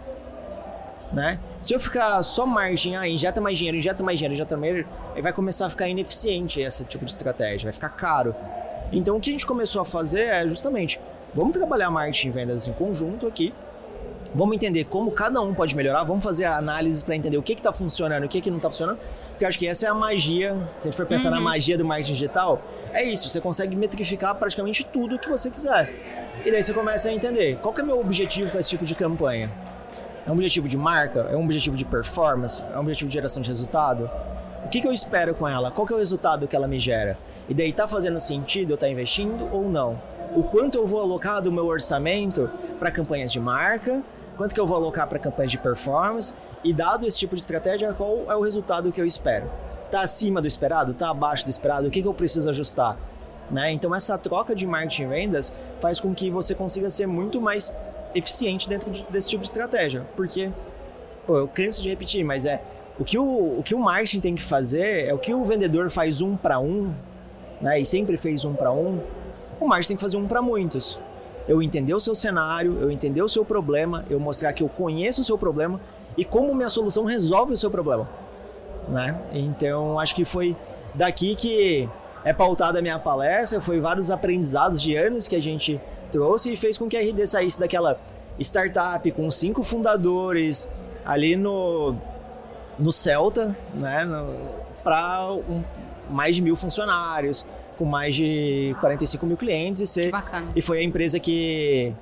Né? 1.11 1.39
Se 1.61 1.73
eu 1.73 1.79
ficar 1.79 2.21
só 2.21 2.45
marketing, 2.45 2.95
ah, 2.95 3.07
injeta 3.07 3.39
mais 3.39 3.57
dinheiro, 3.57 3.77
injeta 3.77 4.03
mais 4.03 4.19
dinheiro, 4.19 4.33
injeta 4.33 4.57
mais 4.57 4.73
dinheiro, 4.73 4.89
aí 5.15 5.21
vai 5.21 5.31
começar 5.31 5.67
a 5.67 5.69
ficar 5.69 5.87
ineficiente 5.87 6.59
esse 6.59 6.83
tipo 6.83 7.05
de 7.05 7.11
estratégia, 7.11 7.65
vai 7.65 7.73
ficar 7.73 7.89
caro. 7.89 8.35
Então 8.91 9.15
o 9.15 9.19
que 9.19 9.29
a 9.29 9.33
gente 9.33 9.47
começou 9.47 9.81
a 9.81 9.85
fazer 9.85 10.23
é 10.23 10.47
justamente, 10.47 10.99
vamos 11.33 11.53
trabalhar 11.53 11.89
marketing 11.89 12.27
e 12.27 12.31
vendas 12.31 12.67
em 12.67 12.73
conjunto 12.73 13.25
aqui, 13.25 13.53
Vamos 14.33 14.55
entender 14.55 14.83
como 14.85 15.11
cada 15.11 15.41
um 15.41 15.53
pode 15.53 15.75
melhorar, 15.75 16.03
vamos 16.03 16.23
fazer 16.23 16.45
análises 16.45 17.01
para 17.01 17.15
entender 17.15 17.37
o 17.37 17.41
que 17.41 17.53
está 17.53 17.71
funcionando 17.71 18.23
e 18.23 18.25
o 18.25 18.29
que, 18.29 18.41
que 18.41 18.49
não 18.49 18.57
está 18.57 18.69
funcionando, 18.69 18.99
porque 19.29 19.43
eu 19.43 19.47
acho 19.47 19.57
que 19.57 19.67
essa 19.67 19.85
é 19.85 19.89
a 19.89 19.93
magia, 19.93 20.55
se 20.79 20.87
a 20.87 20.91
gente 20.91 20.97
for 20.97 21.05
pensar 21.05 21.29
uhum. 21.29 21.35
na 21.35 21.41
magia 21.41 21.77
do 21.77 21.85
marketing 21.85 22.13
digital, 22.13 22.61
é 22.93 23.03
isso, 23.03 23.29
você 23.29 23.39
consegue 23.39 23.75
metrificar 23.75 24.35
praticamente 24.35 24.83
tudo 24.85 25.17
que 25.17 25.29
você 25.29 25.49
quiser. 25.49 25.91
E 26.45 26.51
daí 26.51 26.61
você 26.61 26.73
começa 26.73 27.09
a 27.09 27.13
entender 27.13 27.57
qual 27.61 27.73
é 27.77 27.81
o 27.81 27.85
meu 27.85 27.99
objetivo 27.99 28.51
com 28.51 28.59
esse 28.59 28.69
tipo 28.69 28.85
de 28.85 28.93
campanha. 28.93 29.49
É 30.27 30.29
um 30.29 30.33
objetivo 30.33 30.67
de 30.67 30.75
marca? 30.75 31.21
É 31.31 31.37
um 31.37 31.45
objetivo 31.45 31.77
de 31.77 31.85
performance? 31.85 32.61
É 32.73 32.75
um 32.75 32.81
objetivo 32.81 33.07
de 33.07 33.13
geração 33.13 33.41
de 33.41 33.47
resultado? 33.47 34.11
O 34.65 34.67
que, 34.67 34.81
que 34.81 34.87
eu 34.87 34.91
espero 34.91 35.33
com 35.33 35.47
ela? 35.47 35.71
Qual 35.71 35.87
que 35.87 35.93
é 35.93 35.95
o 35.95 35.99
resultado 35.99 36.45
que 36.49 36.53
ela 36.53 36.67
me 36.67 36.77
gera? 36.77 37.17
E 37.47 37.53
daí 37.53 37.71
tá 37.71 37.87
fazendo 37.87 38.19
sentido 38.19 38.71
eu 38.71 38.75
estar 38.75 38.87
tá 38.87 38.91
investindo 38.91 39.47
ou 39.53 39.69
não? 39.69 39.97
O 40.35 40.43
quanto 40.43 40.77
eu 40.77 40.85
vou 40.85 40.99
alocar 40.99 41.41
do 41.41 41.49
meu 41.49 41.65
orçamento 41.65 42.49
para 42.77 42.91
campanhas 42.91 43.31
de 43.31 43.39
marca, 43.39 44.03
quanto 44.35 44.53
que 44.53 44.59
eu 44.59 44.67
vou 44.67 44.75
alocar 44.75 45.07
para 45.07 45.17
campanhas 45.17 45.51
de 45.51 45.57
performance 45.57 46.33
e 46.61 46.73
dado 46.73 47.07
esse 47.07 47.17
tipo 47.17 47.33
de 47.33 47.39
estratégia, 47.39 47.93
qual 47.93 48.25
é 48.29 48.35
o 48.35 48.41
resultado 48.41 48.91
que 48.91 48.99
eu 48.99 49.05
espero? 49.05 49.49
Tá 49.89 50.01
acima 50.01 50.41
do 50.41 50.47
esperado? 50.47 50.93
Tá 50.93 51.09
abaixo 51.09 51.45
do 51.45 51.51
esperado? 51.51 51.87
O 51.87 51.89
que, 51.89 52.01
que 52.01 52.07
eu 52.07 52.13
preciso 52.13 52.49
ajustar? 52.49 52.97
Né? 53.49 53.71
Então 53.71 53.95
essa 53.95 54.17
troca 54.17 54.53
de 54.53 54.67
marketing 54.67 55.03
e 55.03 55.07
vendas 55.07 55.53
faz 55.79 56.01
com 56.01 56.13
que 56.13 56.29
você 56.29 56.53
consiga 56.53 56.89
ser 56.89 57.07
muito 57.07 57.39
mais 57.39 57.73
eficiente 58.17 58.67
dentro 58.67 58.89
de, 58.91 59.03
desse 59.03 59.29
tipo 59.29 59.41
de 59.41 59.47
estratégia, 59.47 60.05
porque 60.15 60.51
pô, 61.25 61.37
eu 61.37 61.47
canso 61.47 61.81
de 61.81 61.89
repetir, 61.89 62.23
mas 62.23 62.45
é 62.45 62.61
o 62.99 63.05
que 63.05 63.17
o, 63.17 63.59
o 63.59 63.63
que 63.63 63.75
o 63.75 63.79
marketing 63.79 64.19
tem 64.19 64.35
que 64.35 64.43
fazer 64.43 65.07
é 65.07 65.13
o 65.13 65.17
que 65.17 65.33
o 65.33 65.43
vendedor 65.45 65.89
faz 65.89 66.21
um 66.21 66.35
para 66.35 66.59
um, 66.59 66.93
né? 67.61 67.79
E 67.79 67.85
sempre 67.85 68.17
fez 68.17 68.43
um 68.43 68.53
para 68.53 68.71
um. 68.71 68.99
O 69.59 69.67
marketing 69.67 69.89
tem 69.89 69.97
que 69.97 70.01
fazer 70.01 70.17
um 70.17 70.27
para 70.27 70.41
muitos 70.41 70.99
eu 71.47 71.61
entender 71.61 71.93
o 71.93 71.99
seu 71.99 72.13
cenário, 72.13 72.77
eu 72.81 72.91
entender 72.91 73.21
o 73.21 73.27
seu 73.27 73.45
problema, 73.45 74.03
eu 74.09 74.19
mostrar 74.19 74.51
que 74.51 74.61
eu 74.61 74.67
conheço 74.67 75.21
o 75.21 75.23
seu 75.23 75.37
problema 75.37 75.79
e 76.17 76.25
como 76.25 76.53
minha 76.53 76.69
solução 76.69 77.05
resolve 77.05 77.53
o 77.53 77.57
seu 77.57 77.71
problema, 77.71 78.07
né? 78.89 79.19
Então, 79.31 79.99
acho 79.99 80.13
que 80.13 80.25
foi 80.25 80.55
daqui 80.93 81.35
que 81.35 81.87
é 82.25 82.33
pautada 82.33 82.79
a 82.79 82.81
minha 82.81 82.99
palestra, 82.99 83.61
foi 83.61 83.79
vários 83.79 84.11
aprendizados 84.11 84.81
de 84.81 84.95
anos 84.95 85.27
que 85.27 85.35
a 85.35 85.41
gente 85.41 85.79
trouxe 86.07 86.53
e 86.53 86.55
fez 86.55 86.77
com 86.77 86.87
que 86.87 86.97
a 86.97 87.01
RD 87.01 87.27
saísse 87.27 87.59
daquela 87.59 87.99
startup 88.39 89.09
com 89.11 89.29
cinco 89.31 89.63
fundadores 89.63 90.69
ali 91.05 91.35
no, 91.35 91.95
no 92.77 92.91
Celta, 92.91 93.55
né? 93.73 94.07
Para 94.83 95.31
um, 95.33 95.63
mais 96.09 96.35
de 96.35 96.41
mil 96.41 96.55
funcionários, 96.55 97.45
com 97.77 97.85
mais 97.85 98.15
de 98.15 98.75
45 98.79 99.25
mil 99.25 99.37
clientes 99.37 99.81
e 99.81 99.87
ser. 99.87 100.11
Bacana. 100.11 100.51
E 100.55 100.61
foi 100.61 100.79
a 100.79 100.83
empresa 100.83 101.19
que 101.19 101.93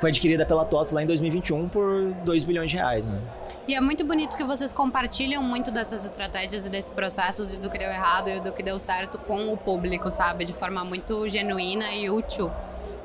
foi 0.00 0.10
adquirida 0.10 0.44
pela 0.44 0.64
TOTS 0.64 0.92
lá 0.92 1.02
em 1.02 1.06
2021 1.06 1.68
por 1.68 2.12
2 2.24 2.44
bilhões 2.44 2.70
de 2.70 2.76
reais, 2.76 3.06
né? 3.06 3.20
E 3.68 3.74
é 3.76 3.80
muito 3.80 4.04
bonito 4.04 4.36
que 4.36 4.42
vocês 4.42 4.72
compartilham 4.72 5.40
muito 5.40 5.70
dessas 5.70 6.04
estratégias 6.04 6.66
e 6.66 6.70
desses 6.70 6.90
processos 6.90 7.54
e 7.54 7.56
do 7.56 7.70
que 7.70 7.78
deu 7.78 7.88
errado 7.88 8.28
e 8.28 8.40
do 8.40 8.52
que 8.52 8.62
deu 8.62 8.78
certo 8.80 9.18
com 9.18 9.52
o 9.52 9.56
público, 9.56 10.10
sabe? 10.10 10.44
De 10.44 10.52
forma 10.52 10.84
muito 10.84 11.28
genuína 11.28 11.94
e 11.94 12.10
útil 12.10 12.50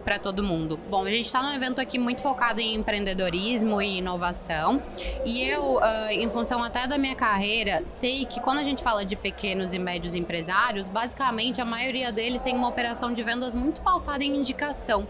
para 0.08 0.18
todo 0.18 0.42
mundo. 0.42 0.80
Bom, 0.90 1.04
a 1.04 1.12
gente 1.12 1.26
está 1.26 1.44
num 1.44 1.54
evento 1.54 1.82
aqui 1.82 2.00
muito 2.00 2.22
focado 2.22 2.62
em 2.62 2.76
empreendedorismo 2.76 3.82
e 3.82 3.98
inovação. 3.98 4.82
E 5.26 5.44
eu, 5.44 5.76
uh, 5.76 6.10
em 6.10 6.30
função 6.30 6.64
até 6.64 6.88
da 6.88 6.98
minha 6.98 7.14
carreira, 7.14 7.82
sei 7.86 8.26
que 8.26 8.40
quando 8.40 8.60
a 8.60 8.64
gente 8.64 8.82
fala 8.82 9.04
de 9.04 9.18
pequenos 9.18 9.74
e 9.74 9.80
médios 9.80 10.16
empresários, 10.16 10.88
basicamente 10.88 11.60
a 11.60 11.66
maioria 11.66 12.10
deles 12.10 12.42
tem 12.42 12.56
uma 12.56 12.70
operação 12.70 13.12
de 13.12 13.22
vendas 13.22 13.54
muito 13.54 13.82
pautada 13.82 14.24
em 14.24 14.34
indicação. 14.34 15.06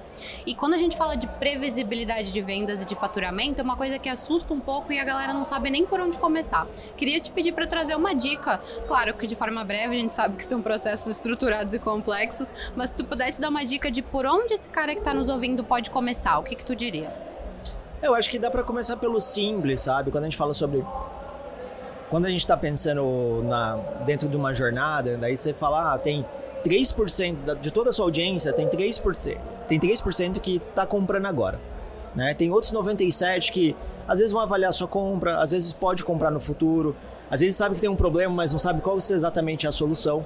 E 0.48 0.56
quando 0.56 0.74
a 0.74 0.78
gente 0.80 0.98
fala 0.98 1.16
de 1.16 1.28
previsibilidade 1.28 2.34
de 2.34 2.42
vendas 2.42 2.82
e 2.82 2.86
de 2.86 2.96
faturamento, 2.96 3.62
é 3.62 3.64
uma 3.64 3.78
coisa 3.78 4.00
que 4.00 4.10
assusta 4.10 4.52
um 4.52 4.60
pouco 4.60 4.92
e 4.92 5.00
a 5.00 5.04
galera 5.04 5.32
não 5.32 5.46
sabe 5.46 5.70
nem 5.70 5.86
por 5.86 6.00
onde 6.00 6.18
começar. 6.18 6.66
Queria 6.98 7.20
te 7.20 7.30
pedir 7.30 7.52
para 7.52 7.68
trazer 7.68 7.96
uma 7.96 8.16
dica. 8.16 8.60
Claro 8.88 9.14
que 9.14 9.28
de 9.28 9.36
forma 9.36 9.64
breve, 9.64 9.96
a 9.96 10.00
gente 10.00 10.12
sabe 10.12 10.38
que 10.38 10.44
são 10.44 10.60
processos 10.60 11.18
estruturados 11.18 11.76
e 11.76 11.80
complexos, 11.80 12.52
mas 12.76 12.90
se 12.90 12.96
tu 12.96 13.06
pudesse 13.06 13.40
dar 13.40 13.50
uma 13.50 13.64
dica 13.64 13.92
de 13.92 14.02
por 14.02 14.26
onde 14.26 14.56
esse 14.56 14.68
cara 14.70 14.87
cara 14.88 14.96
que 14.96 15.02
está 15.02 15.14
nos 15.14 15.28
ouvindo 15.28 15.66
pode 15.66 15.90
começar, 15.90 16.40
o 16.40 16.44
que, 16.44 16.56
que 16.56 16.64
tu 16.64 16.74
diria? 16.74 17.12
Eu 18.02 18.16
acho 18.16 18.30
que 18.30 18.40
dá 18.40 18.50
para 18.50 18.64
começar 18.64 18.96
pelo 18.96 19.20
simples, 19.20 19.82
sabe? 19.82 20.12
Quando 20.12 20.24
a 20.24 20.28
gente 20.28 20.38
fala 20.38 20.54
sobre 20.54 20.86
quando 22.10 22.26
a 22.26 22.30
gente 22.30 22.40
está 22.40 22.56
pensando 22.56 23.44
na, 23.44 23.76
dentro 24.06 24.30
de 24.30 24.38
uma 24.38 24.54
jornada, 24.54 25.18
daí 25.18 25.36
você 25.36 25.54
fala, 25.54 25.94
ah, 25.94 25.98
tem 25.98 26.26
3% 26.64 27.60
de 27.60 27.70
toda 27.70 27.90
a 27.90 27.94
sua 27.94 28.06
audiência, 28.06 28.54
tem 28.54 28.66
3%, 28.66 29.38
tem 29.68 29.78
3% 29.78 30.40
que 30.40 30.62
está 30.70 30.88
comprando 30.88 31.26
agora. 31.26 31.60
Né? 32.16 32.34
Tem 32.34 32.50
outros 32.50 32.72
97% 32.72 33.52
que 33.52 33.76
às 34.08 34.20
vezes 34.20 34.32
vão 34.32 34.42
avaliar 34.42 34.72
sua 34.72 34.88
compra, 34.88 35.40
às 35.40 35.52
vezes 35.52 35.74
pode 35.74 36.06
comprar 36.06 36.32
no 36.32 36.40
futuro, 36.40 36.96
às 37.30 37.42
vezes 37.42 37.58
sabe 37.58 37.76
que 37.76 37.82
tem 37.82 37.90
um 37.90 37.96
problema, 37.96 38.34
mas 38.34 38.54
não 38.54 38.60
sabe 38.60 38.80
qual 38.80 38.96
é 38.96 39.14
exatamente 39.14 39.68
a 39.68 39.72
solução 39.72 40.26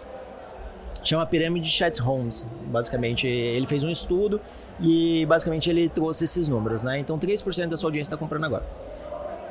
chama 1.04 1.26
Pirâmide 1.26 1.70
Chat 1.70 2.02
Homes. 2.02 2.48
Basicamente, 2.66 3.28
ele 3.28 3.68
fez 3.68 3.84
um 3.84 3.90
estudo 3.90 4.40
e 4.80 5.26
basicamente 5.26 5.70
ele 5.70 5.90
trouxe 5.90 6.26
esses 6.26 6.48
números, 6.48 6.84
né? 6.84 7.00
Então, 7.00 7.18
3% 7.18 7.68
da 7.68 7.78
sua 7.78 7.88
audiência 7.88 8.14
está 8.14 8.18
comprando 8.18 8.46
agora. 8.46 8.64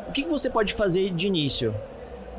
O 0.09 0.13
que, 0.13 0.25
que, 0.25 0.29
você 0.29 0.51
pode 0.51 0.75
fazer 0.75 1.11
de 1.11 1.27
início? 1.27 1.75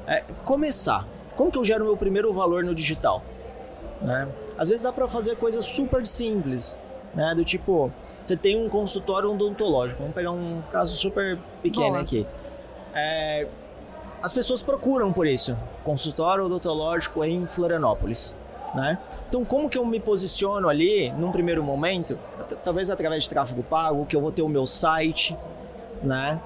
É 0.07 0.23
começar. 0.43 1.07
Como 1.35 1.51
que 1.51 1.57
eu 1.57 1.63
gero 1.63 1.85
meu 1.85 1.95
primeiro 1.95 2.31
valor 2.33 2.63
no 2.63 2.75
digital? 2.75 3.23
Né? 4.01 4.27
Às 4.57 4.69
vezes 4.69 4.81
dá 4.81 4.91
para 4.91 5.07
fazer 5.07 5.37
coisas 5.37 5.63
super 5.65 6.05
simples, 6.05 6.77
né? 7.13 7.33
Do 7.33 7.45
tipo, 7.45 7.91
você 8.21 8.35
tem 8.35 8.57
um 8.57 8.67
consultório 8.67 9.31
odontológico. 9.31 9.99
Vamos 9.99 10.15
pegar 10.15 10.31
um 10.31 10.61
caso 10.71 10.95
super 10.95 11.37
pequeno 11.61 11.91
Boa. 11.91 12.01
aqui. 12.01 12.27
É, 12.93 13.47
as 14.21 14.33
pessoas 14.33 14.61
procuram 14.61 15.13
por 15.13 15.25
isso. 15.25 15.57
Consultório 15.83 16.45
odontológico 16.45 17.23
em 17.23 17.45
Florianópolis 17.45 18.35
né? 18.73 18.97
Então, 19.27 19.43
como 19.43 19.69
que 19.69 19.77
eu 19.77 19.85
me 19.85 19.99
posiciono 19.99 20.69
ali 20.69 21.11
num 21.11 21.31
primeiro 21.31 21.63
momento? 21.63 22.17
Talvez 22.63 22.89
através 22.89 23.23
de 23.23 23.29
tráfego 23.29 23.63
pago, 23.63 24.05
que 24.05 24.15
eu 24.15 24.21
vou 24.21 24.31
ter 24.31 24.41
o 24.41 24.49
meu 24.49 24.65
site, 24.65 25.37
né? 26.03 26.39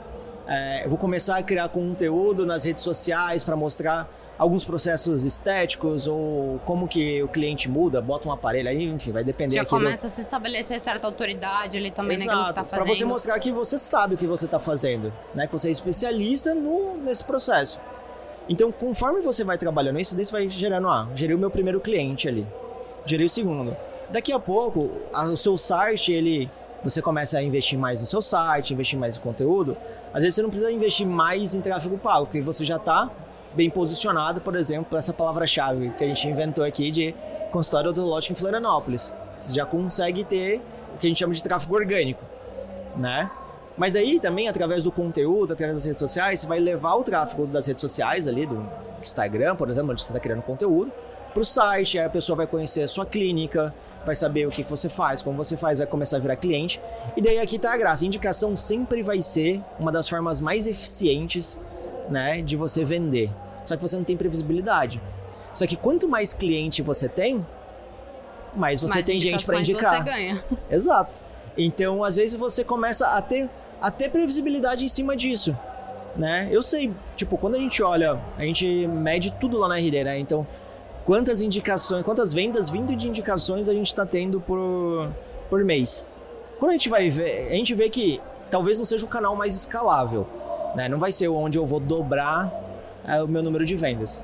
É, 0.48 0.86
eu 0.86 0.90
vou 0.90 0.98
começar 0.98 1.38
a 1.38 1.44
criar 1.44 1.70
conteúdo 1.70 2.46
nas 2.46 2.64
redes 2.64 2.84
sociais 2.84 3.44
para 3.44 3.56
mostrar 3.56 4.08
alguns 4.38 4.66
processos 4.66 5.26
estéticos 5.26 6.08
ou 6.08 6.60
como 6.66 6.88
que 6.88 7.24
o 7.24 7.28
cliente 7.28 7.70
muda, 7.70 8.02
bota 8.02 8.28
um 8.28 8.32
aparelho 8.32 8.70
aí, 8.70 8.84
enfim, 8.84 9.12
vai 9.12 9.24
depender. 9.24 9.56
Já 9.56 9.66
começa 9.66 10.04
do... 10.04 10.08
a 10.08 10.10
se 10.10 10.22
estabelecer 10.22 10.80
certa 10.80 11.08
autoridade 11.08 11.78
ali 11.78 11.90
também 11.90 12.16
Exato, 12.16 12.30
naquilo 12.30 12.48
que 12.50 12.54
tá 12.54 12.64
fazendo. 12.66 12.86
Para 12.86 12.96
você 12.96 13.06
mostrar 13.06 13.40
que 13.40 13.52
você 13.52 13.78
sabe 13.78 14.16
o 14.16 14.18
que 14.18 14.28
você 14.28 14.46
está 14.46 14.60
fazendo, 14.60 15.12
né? 15.34 15.48
Que 15.48 15.54
você 15.54 15.70
é 15.70 15.72
especialista 15.72 16.54
no, 16.54 16.98
nesse 16.98 17.24
processo. 17.24 17.80
Então, 18.48 18.72
conforme 18.72 19.22
você 19.22 19.44
vai 19.44 19.58
trabalhando 19.58 20.00
isso, 20.00 20.16
daí 20.16 20.26
você 20.26 20.32
vai 20.32 20.50
gerando, 20.50 20.88
ah, 20.88 21.08
gerei 21.16 21.36
o 21.36 21.40
meu 21.40 21.50
primeiro 21.50 21.80
cliente 21.80 22.28
ali, 22.28 22.46
gerei 23.06 23.26
o 23.26 23.30
segundo. 23.30 23.76
Daqui 24.10 24.32
a 24.32 24.40
pouco, 24.40 24.92
a, 25.12 25.26
o 25.26 25.38
seu 25.38 25.58
site, 25.58 26.14
ele, 26.14 26.50
você 26.84 27.02
começa 27.02 27.40
a 27.40 27.44
investir 27.44 27.78
mais 27.78 28.02
no 28.02 28.08
seu 28.08 28.22
site, 28.22 28.74
investir 28.74 29.00
mais 29.00 29.18
em 29.18 29.20
conteúdo. 29.20 29.76
Às 30.14 30.22
vezes 30.22 30.36
você 30.36 30.44
não 30.44 30.50
precisa 30.50 30.72
investir 30.72 31.08
mais 31.08 31.56
em 31.56 31.62
tráfego 31.62 31.98
pago, 31.98 32.28
porque 32.28 32.42
você 32.42 32.64
já 32.64 32.76
está 32.76 33.10
bem 33.56 33.70
posicionado, 33.70 34.42
por 34.42 34.56
exemplo, 34.56 34.86
para 34.90 35.00
essa 35.00 35.14
palavra-chave 35.14 35.90
que 35.98 36.04
a 36.04 36.08
gente 36.08 36.28
inventou 36.28 36.64
aqui 36.64 36.92
de 36.92 37.16
consultório 37.52 37.90
odontológico 37.90 38.34
em 38.34 38.36
Florianópolis. 38.36 39.12
Você 39.38 39.54
já 39.54 39.66
consegue 39.66 40.24
ter 40.24 40.62
o 40.94 40.98
que 40.98 41.08
a 41.08 41.10
gente 41.10 41.18
chama 41.18 41.34
de 41.34 41.42
tráfego 41.42 41.76
orgânico, 41.76 42.24
né? 42.96 43.30
Mas 43.78 43.96
aí 43.96 44.20
também, 44.20 44.48
através 44.48 44.84
do 44.84 44.92
conteúdo, 44.92 45.54
através 45.54 45.78
das 45.78 45.86
redes 45.86 46.00
sociais, 46.00 46.40
você 46.40 46.48
vai 46.48 46.60
levar 46.60 46.96
o 46.96 47.04
tráfego 47.04 47.46
das 47.46 47.68
redes 47.68 47.82
sociais 47.82 48.28
ali, 48.28 48.46
do 48.46 48.66
Instagram, 49.02 49.56
por 49.56 49.70
exemplo, 49.70 49.92
onde 49.92 50.02
você 50.02 50.10
está 50.10 50.20
criando 50.20 50.42
conteúdo, 50.42 50.92
para 51.34 51.42
o 51.42 51.46
site, 51.46 52.00
aí 52.00 52.06
a 52.06 52.10
pessoa 52.10 52.38
vai 52.38 52.48
conhecer 52.48 52.84
a 52.84 52.88
sua 52.88 53.06
clínica, 53.06 53.74
vai 54.06 54.16
saber 54.16 54.48
o 54.48 54.50
que, 54.50 54.64
que 54.64 54.70
você 54.70 54.88
faz, 54.88 55.22
como 55.22 55.36
você 55.36 55.58
faz, 55.58 55.80
vai 55.80 55.88
começar 55.88 56.16
a 56.16 56.20
virar 56.22 56.38
cliente. 56.38 56.80
E 57.18 57.22
daí 57.22 57.40
aqui 57.40 57.60
tá 57.60 57.74
a 57.74 57.78
graça. 57.78 58.06
A 58.06 58.08
indicação 58.08 58.56
sempre 58.56 59.04
vai 59.04 59.20
ser 59.20 59.62
uma 59.78 59.92
das 59.92 60.08
formas 60.08 60.40
mais 60.40 60.66
eficientes 60.66 61.60
né, 62.10 62.42
de 62.42 62.56
você 62.56 62.86
vender. 62.86 63.32
Só 63.66 63.76
que 63.76 63.82
você 63.82 63.98
não 63.98 64.06
tem 64.06 64.16
previsibilidade. 64.16 65.02
Só 65.54 65.68
que 65.68 65.76
quanto 65.76 66.08
mais 66.08 66.32
cliente 66.32 66.82
você 66.82 67.10
tem, 67.10 67.46
mais 68.56 68.80
você 68.80 68.94
mais 68.94 69.06
tem 69.06 69.20
gente 69.20 69.46
para 69.46 69.60
indicar. 69.60 69.98
Você 69.98 70.04
ganha. 70.04 70.44
Exato. 70.72 71.20
Então, 71.58 72.04
às 72.04 72.16
vezes 72.16 72.40
você 72.40 72.64
começa 72.64 73.08
a 73.08 73.22
ter 73.22 73.50
até 73.86 74.10
previsibilidade 74.10 74.84
em 74.84 74.88
cima 74.88 75.16
disso, 75.16 75.56
né? 76.16 76.50
Eu 76.52 76.64
sei, 76.64 76.92
tipo, 77.16 77.38
quando 77.38 77.54
a 77.54 77.60
gente 77.60 77.84
olha, 77.84 78.20
a 78.36 78.42
gente 78.42 78.66
mede 78.88 79.32
tudo 79.34 79.60
lá 79.60 79.68
na 79.68 79.78
RD, 79.78 80.04
né? 80.04 80.18
Então, 80.18 80.46
quantas 81.06 81.40
indicações, 81.40 82.04
quantas 82.04 82.34
vendas 82.34 82.68
vindo 82.68 82.96
de 82.96 83.08
indicações 83.08 83.70
a 83.70 83.74
gente 83.76 83.86
está 83.86 84.04
tendo 84.04 84.42
por, 84.42 85.12
por 85.52 85.64
mês. 85.64 86.04
Quando 86.58 86.72
a 86.72 86.74
gente 86.74 86.90
vai 86.90 87.12
ver, 87.12 87.50
a 87.50 87.54
gente 87.54 87.76
vê 87.76 87.88
que 87.88 88.20
talvez 88.50 88.80
não 88.80 88.86
seja 88.86 89.06
o 89.06 89.08
canal 89.08 89.36
mais 89.36 89.54
escalável, 89.54 90.26
né? 90.74 90.90
Não 90.90 90.98
vai 90.98 91.12
ser 91.12 91.28
onde 91.28 91.60
eu 91.60 91.66
vou 91.66 91.80
dobrar 91.80 92.52
é, 93.06 93.22
o 93.22 93.28
meu 93.28 93.44
número 93.44 93.68
de 93.68 93.76
vendas. 93.76 94.20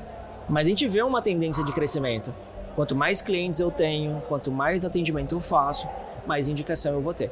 Mas 0.49 0.65
a 0.65 0.69
gente 0.71 0.87
vê 0.87 1.03
uma 1.03 1.21
tendência 1.21 1.63
de 1.63 1.71
crescimento. 1.71 2.33
Quanto 2.75 2.95
mais 2.95 3.21
clientes 3.21 3.59
eu 3.59 3.69
tenho, 3.69 4.23
quanto 4.27 4.51
mais 4.51 4.83
atendimento 4.83 5.35
eu 5.35 5.39
faço, 5.39 5.87
mais 6.25 6.49
indicação 6.49 6.93
eu 6.93 7.01
vou 7.01 7.13
ter. 7.13 7.29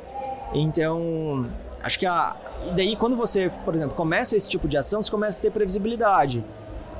Então, 0.53 1.49
Acho 1.81 1.97
que 1.97 2.05
a. 2.05 2.35
E 2.67 2.71
daí, 2.71 2.95
quando 2.95 3.15
você, 3.15 3.51
por 3.63 3.73
exemplo, 3.73 3.95
começa 3.95 4.35
esse 4.35 4.49
tipo 4.49 4.67
de 4.67 4.77
ação, 4.77 5.01
você 5.01 5.09
começa 5.09 5.39
a 5.39 5.41
ter 5.41 5.51
previsibilidade. 5.51 6.43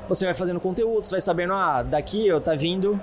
Você 0.08 0.24
vai 0.24 0.34
fazendo 0.34 0.58
conteúdo, 0.58 1.06
você 1.06 1.12
vai 1.12 1.20
sabendo, 1.20 1.52
ah, 1.52 1.82
daqui 1.82 2.26
eu 2.26 2.40
tá 2.40 2.54
vindo 2.56 3.00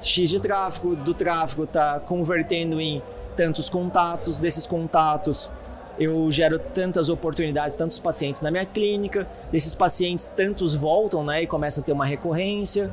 X 0.00 0.28
de 0.28 0.40
tráfego, 0.40 0.96
do 0.96 1.14
tráfego 1.14 1.66
tá 1.66 2.00
convertendo 2.00 2.80
em 2.80 3.02
tantos 3.36 3.70
contatos, 3.70 4.38
desses 4.38 4.66
contatos 4.66 5.50
eu 5.98 6.30
gero 6.30 6.58
tantas 6.58 7.08
oportunidades, 7.08 7.74
tantos 7.74 7.98
pacientes 7.98 8.40
na 8.40 8.50
minha 8.50 8.66
clínica, 8.66 9.26
desses 9.50 9.74
pacientes 9.74 10.26
tantos 10.26 10.74
voltam, 10.74 11.24
né, 11.24 11.42
e 11.42 11.46
começam 11.46 11.82
a 11.82 11.84
ter 11.84 11.92
uma 11.92 12.04
recorrência. 12.04 12.90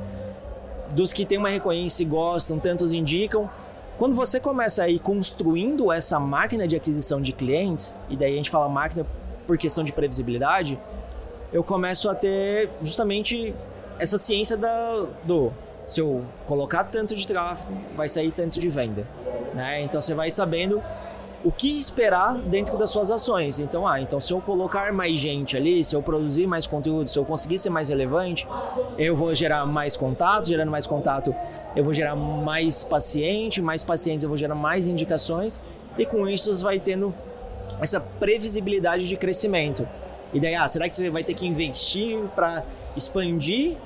Dos 0.92 1.12
que 1.12 1.26
têm 1.26 1.38
uma 1.38 1.48
recorrência 1.48 2.02
e 2.02 2.06
gostam, 2.06 2.58
tantos 2.58 2.92
indicam. 2.92 3.50
Quando 3.96 4.14
você 4.14 4.40
começa 4.40 4.82
a 4.82 4.88
ir 4.88 4.98
construindo 4.98 5.92
essa 5.92 6.18
máquina 6.18 6.66
de 6.66 6.74
aquisição 6.74 7.20
de 7.20 7.32
clientes, 7.32 7.94
e 8.08 8.16
daí 8.16 8.32
a 8.32 8.36
gente 8.36 8.50
fala 8.50 8.68
máquina 8.68 9.06
por 9.46 9.56
questão 9.56 9.84
de 9.84 9.92
previsibilidade, 9.92 10.78
eu 11.52 11.62
começo 11.62 12.10
a 12.10 12.14
ter 12.14 12.68
justamente 12.82 13.54
essa 13.98 14.18
ciência 14.18 14.56
da, 14.56 15.06
do 15.22 15.52
se 15.86 16.00
eu 16.00 16.24
colocar 16.46 16.84
tanto 16.84 17.14
de 17.14 17.26
tráfego, 17.26 17.72
vai 17.96 18.08
sair 18.08 18.32
tanto 18.32 18.58
de 18.58 18.68
venda. 18.68 19.06
Né? 19.54 19.82
Então 19.82 20.00
você 20.00 20.14
vai 20.14 20.30
sabendo 20.30 20.82
o 21.44 21.52
que 21.52 21.76
esperar 21.76 22.38
dentro 22.38 22.78
das 22.78 22.90
suas 22.90 23.10
ações. 23.10 23.60
Então, 23.60 23.86
ah, 23.86 24.00
então 24.00 24.18
se 24.18 24.32
eu 24.32 24.40
colocar 24.40 24.92
mais 24.92 25.20
gente 25.20 25.56
ali, 25.56 25.84
se 25.84 25.94
eu 25.94 26.02
produzir 26.02 26.46
mais 26.46 26.66
conteúdo, 26.66 27.08
se 27.08 27.18
eu 27.18 27.24
conseguir 27.24 27.58
ser 27.58 27.68
mais 27.68 27.90
relevante, 27.90 28.48
eu 28.96 29.14
vou 29.14 29.34
gerar 29.34 29.66
mais 29.66 29.96
contatos, 29.96 30.48
gerando 30.48 30.70
mais 30.70 30.86
contato, 30.86 31.34
eu 31.74 31.82
vou 31.82 31.92
gerar 31.92 32.14
mais 32.16 32.84
paciente, 32.84 33.60
mais 33.60 33.82
pacientes, 33.82 34.22
eu 34.22 34.28
vou 34.28 34.36
gerar 34.36 34.54
mais 34.54 34.86
indicações 34.86 35.60
e 35.98 36.06
com 36.06 36.28
isso 36.28 36.54
você 36.54 36.62
vai 36.62 36.80
tendo 36.80 37.14
essa 37.80 38.00
previsibilidade 38.00 39.08
de 39.08 39.16
crescimento. 39.16 39.86
E 40.32 40.40
daí, 40.40 40.54
ah, 40.54 40.66
será 40.66 40.88
que 40.88 40.96
você 40.96 41.10
vai 41.10 41.22
ter 41.22 41.34
que 41.34 41.46
investir 41.46 42.18
para 42.34 42.64
expandir 42.96 43.76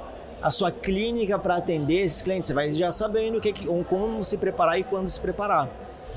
a 0.41 0.51
sua 0.51 0.71
clínica 0.71 1.39
para 1.39 1.57
atender 1.57 2.05
esses 2.05 2.23
clientes? 2.23 2.47
Você 2.47 2.55
vai 2.55 2.73
já 2.73 2.91
sabendo 2.91 3.39
o 3.39 3.41
que, 3.41 3.53
como 3.85 4.23
se 4.25 4.37
preparar 4.39 4.79
e 4.79 4.85
quando 4.85 5.09
se 5.09 5.21
preparar. 5.21 5.69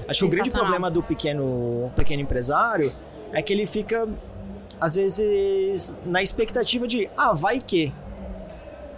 Acho 0.07 0.19
que 0.19 0.25
o 0.25 0.29
grande 0.29 0.51
problema 0.51 0.89
do 0.89 1.03
pequeno, 1.03 1.91
pequeno 1.95 2.21
empresário 2.21 2.93
é 3.31 3.41
que 3.41 3.53
ele 3.53 3.65
fica, 3.65 4.07
às 4.79 4.95
vezes, 4.95 5.95
na 6.05 6.21
expectativa 6.21 6.87
de, 6.87 7.09
ah, 7.15 7.33
vai 7.33 7.59
que. 7.59 7.93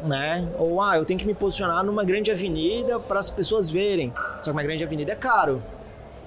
Né? 0.03 0.48
Ou 0.57 0.81
ah, 0.81 0.98
eu 0.98 1.05
tenho 1.05 1.19
que 1.19 1.25
me 1.25 1.33
posicionar 1.33 1.83
numa 1.83 2.03
grande 2.03 2.31
avenida 2.31 3.00
para 3.00 3.19
as 3.19 3.29
pessoas 3.29 3.69
verem. 3.69 4.13
Só 4.38 4.43
que 4.43 4.51
uma 4.51 4.63
grande 4.63 4.83
avenida 4.83 5.12
é 5.13 5.15
caro. 5.15 5.62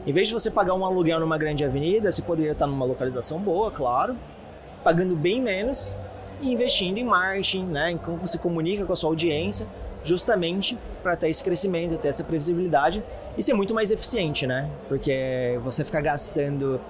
Em 0.06 0.12
vez 0.12 0.28
de 0.28 0.34
você 0.34 0.50
pagar 0.50 0.74
um 0.74 0.84
aluguel 0.84 1.18
numa 1.20 1.36
grande 1.36 1.64
avenida, 1.64 2.10
você 2.10 2.22
poderia 2.22 2.52
estar 2.52 2.66
numa 2.66 2.84
localização 2.84 3.40
boa, 3.40 3.70
claro, 3.70 4.16
pagando 4.84 5.16
bem 5.16 5.40
menos 5.40 5.96
e 6.40 6.52
investindo 6.52 6.98
em 6.98 7.04
marketing, 7.04 7.64
né? 7.64 7.90
Em 7.90 7.98
como 7.98 8.18
você 8.18 8.38
comunica 8.38 8.84
com 8.84 8.92
a 8.92 8.96
sua 8.96 9.10
audiência, 9.10 9.66
justamente 10.04 10.78
para 11.02 11.16
ter 11.16 11.28
esse 11.28 11.42
crescimento, 11.42 11.98
ter 11.98 12.08
essa 12.08 12.22
previsibilidade 12.22 13.02
e 13.36 13.42
ser 13.42 13.54
muito 13.54 13.74
mais 13.74 13.90
eficiente, 13.90 14.46
né? 14.46 14.70
Porque 14.88 15.58
você 15.64 15.84
ficar 15.84 16.00
gastando 16.00 16.80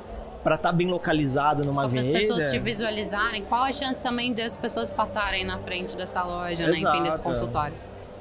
para 0.46 0.54
estar 0.54 0.68
tá 0.68 0.72
bem 0.72 0.86
localizado 0.86 1.64
numa 1.64 1.74
Só 1.74 1.86
avenida. 1.86 2.08
Para 2.08 2.18
as 2.20 2.24
pessoas 2.24 2.52
te 2.52 2.58
visualizarem, 2.60 3.42
qual 3.42 3.64
a 3.64 3.72
chance 3.72 4.00
também 4.00 4.32
das 4.32 4.56
pessoas 4.56 4.92
passarem 4.92 5.44
na 5.44 5.58
frente 5.58 5.96
dessa 5.96 6.22
loja, 6.22 6.64
né? 6.64 6.70
enfim, 6.70 7.02
desse 7.02 7.20
consultório? 7.20 7.74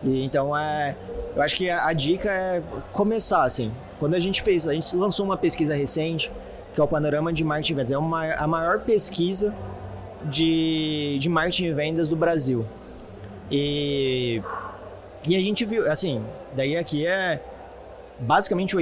E, 0.03 0.25
então 0.25 0.57
é, 0.57 0.95
eu 1.35 1.41
acho 1.43 1.55
que 1.55 1.69
a, 1.69 1.85
a, 1.85 1.93
dica 1.93 2.31
é 2.31 2.63
começar 2.91 3.43
assim. 3.43 3.71
Quando 3.99 4.15
a 4.15 4.19
gente 4.19 4.41
fez, 4.41 4.67
a 4.67 4.73
gente 4.73 4.95
lançou 4.95 5.23
uma 5.23 5.37
pesquisa 5.37 5.75
recente, 5.75 6.31
que 6.73 6.81
é 6.81 6.83
o 6.83 6.87
Panorama 6.87 7.31
de 7.31 7.43
Marketing 7.43 7.73
e 7.73 7.75
Vendas, 7.75 7.91
é 7.91 7.97
uma, 7.97 8.33
a 8.33 8.47
maior 8.47 8.79
pesquisa 8.79 9.53
de, 10.23 11.17
de 11.19 11.29
marketing 11.29 11.65
e 11.65 11.73
vendas 11.73 12.09
do 12.09 12.15
Brasil. 12.15 12.65
E, 13.51 14.41
e 15.27 15.35
a 15.35 15.39
gente 15.39 15.63
viu, 15.63 15.87
assim, 15.91 16.25
daí 16.55 16.75
aqui 16.75 17.05
é 17.05 17.39
basicamente, 18.19 18.75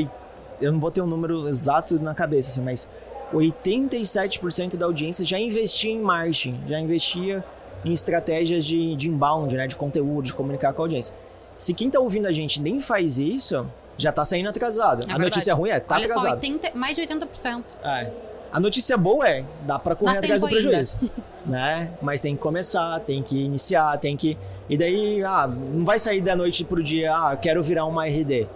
eu 0.61 0.71
não 0.71 0.79
vou 0.79 0.91
ter 0.91 1.01
um 1.01 1.07
número 1.07 1.45
exato 1.49 1.99
na 1.99 2.15
cabeça, 2.15 2.49
assim, 2.51 2.61
mas 2.61 2.87
87% 3.33 4.75
da 4.77 4.85
audiência 4.85 5.25
já 5.25 5.39
investia 5.39 5.91
em 5.91 5.99
marketing, 5.99 6.59
já 6.67 6.79
investia 6.79 7.43
em 7.83 7.91
estratégias 7.91 8.65
de, 8.65 8.95
de 8.95 9.09
inbound, 9.09 9.55
né, 9.55 9.67
de 9.67 9.75
conteúdo, 9.75 10.25
de 10.25 10.33
comunicar 10.33 10.73
com 10.73 10.81
a 10.81 10.85
audiência. 10.85 11.13
Se 11.55 11.73
quem 11.73 11.87
está 11.87 11.99
ouvindo 11.99 12.27
a 12.27 12.31
gente 12.31 12.61
nem 12.61 12.79
faz 12.79 13.17
isso, 13.17 13.65
já 13.97 14.09
está 14.09 14.23
saindo 14.25 14.49
atrasado. 14.49 15.09
É 15.09 15.13
a 15.13 15.19
notícia 15.19 15.53
ruim 15.53 15.69
é, 15.69 15.79
tá 15.79 15.95
Olha 15.95 16.05
atrasado. 16.05 16.29
Só 16.29 16.35
80, 16.35 16.71
mais 16.73 16.95
de 16.95 17.01
80%. 17.03 17.63
É. 17.83 18.11
A 18.51 18.59
notícia 18.59 18.95
boa 18.97 19.27
é, 19.27 19.43
dá 19.63 19.79
para 19.79 19.95
correr 19.95 20.13
dá 20.13 20.19
atrás 20.19 20.41
do 20.41 20.47
prejuízo. 20.47 20.97
né? 21.45 21.91
Mas 22.01 22.21
tem 22.21 22.35
que 22.35 22.41
começar, 22.41 22.99
tem 22.99 23.21
que 23.21 23.37
iniciar, 23.37 23.97
tem 23.97 24.15
que... 24.15 24.37
E 24.69 24.77
daí, 24.77 25.23
ah, 25.23 25.47
não 25.47 25.83
vai 25.83 25.99
sair 25.99 26.21
da 26.21 26.35
noite 26.35 26.63
pro 26.63 26.81
dia, 26.81 27.13
ah, 27.15 27.35
quero 27.35 27.61
virar 27.61 27.85
uma 27.85 28.05
RD. 28.07 28.47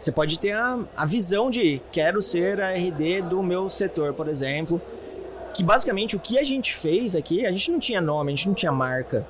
Você 0.00 0.10
pode 0.10 0.38
ter 0.38 0.52
a, 0.52 0.78
a 0.96 1.04
visão 1.04 1.50
de 1.50 1.82
quero 1.92 2.22
ser 2.22 2.60
a 2.60 2.72
RD 2.72 3.22
do 3.22 3.42
meu 3.42 3.68
setor, 3.68 4.14
por 4.14 4.28
exemplo. 4.28 4.80
Que 5.52 5.62
basicamente 5.62 6.16
o 6.16 6.20
que 6.20 6.38
a 6.38 6.44
gente 6.44 6.74
fez 6.74 7.14
aqui, 7.14 7.44
a 7.44 7.52
gente 7.52 7.70
não 7.70 7.78
tinha 7.78 8.00
nome, 8.00 8.32
a 8.32 8.34
gente 8.34 8.48
não 8.48 8.54
tinha 8.54 8.72
marca. 8.72 9.26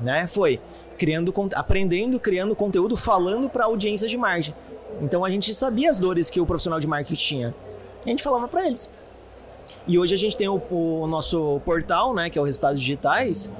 Né? 0.00 0.26
Foi 0.26 0.58
criando, 0.98 1.32
aprendendo, 1.54 2.18
criando 2.18 2.56
conteúdo, 2.56 2.96
falando 2.96 3.48
para 3.48 3.66
audiência 3.66 4.08
de 4.08 4.16
marketing. 4.16 4.54
Então 5.00 5.24
a 5.24 5.30
gente 5.30 5.54
sabia 5.54 5.88
as 5.88 5.98
dores 5.98 6.28
que 6.28 6.40
o 6.40 6.46
profissional 6.46 6.80
de 6.80 6.86
marketing 6.86 7.20
tinha. 7.20 7.54
A 8.04 8.08
gente 8.08 8.22
falava 8.22 8.48
para 8.48 8.66
eles. 8.66 8.90
E 9.86 9.98
hoje 9.98 10.14
a 10.14 10.18
gente 10.18 10.36
tem 10.36 10.48
o, 10.48 10.60
o, 10.70 11.06
nosso 11.06 11.60
portal, 11.64 12.12
né, 12.12 12.28
que 12.28 12.38
é 12.38 12.42
o 12.42 12.44
Resultados 12.44 12.80
Digitais, 12.80 13.52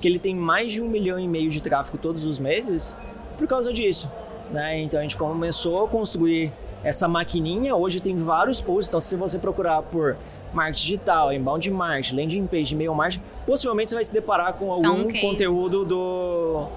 que 0.00 0.06
ele 0.06 0.18
tem 0.18 0.34
mais 0.34 0.72
de 0.72 0.80
um 0.80 0.88
milhão 0.88 1.18
e 1.18 1.26
meio 1.26 1.50
de 1.50 1.60
tráfego 1.60 1.98
todos 1.98 2.24
os 2.24 2.38
meses 2.38 2.96
por 3.36 3.46
causa 3.46 3.72
disso. 3.72 4.08
Né? 4.50 4.80
Então 4.82 5.00
a 5.00 5.02
gente 5.02 5.16
começou 5.16 5.84
a 5.84 5.88
construir 5.88 6.52
essa 6.84 7.08
maquininha. 7.08 7.74
Hoje 7.74 8.00
tem 8.00 8.16
vários 8.16 8.60
posts. 8.60 8.88
Então, 8.88 9.00
se 9.00 9.16
você 9.16 9.38
procurar 9.38 9.82
por 9.82 10.16
marketing 10.52 10.82
digital, 10.82 11.32
inbound 11.32 11.70
marketing, 11.70 12.16
landing 12.16 12.46
page, 12.46 12.74
e-mail 12.74 12.94
marketing, 12.94 13.22
possivelmente 13.44 13.90
você 13.90 13.94
vai 13.96 14.04
se 14.04 14.12
deparar 14.12 14.52
com 14.54 14.70
algum 14.70 15.08
conteúdo 15.20 15.84
do 15.84 16.68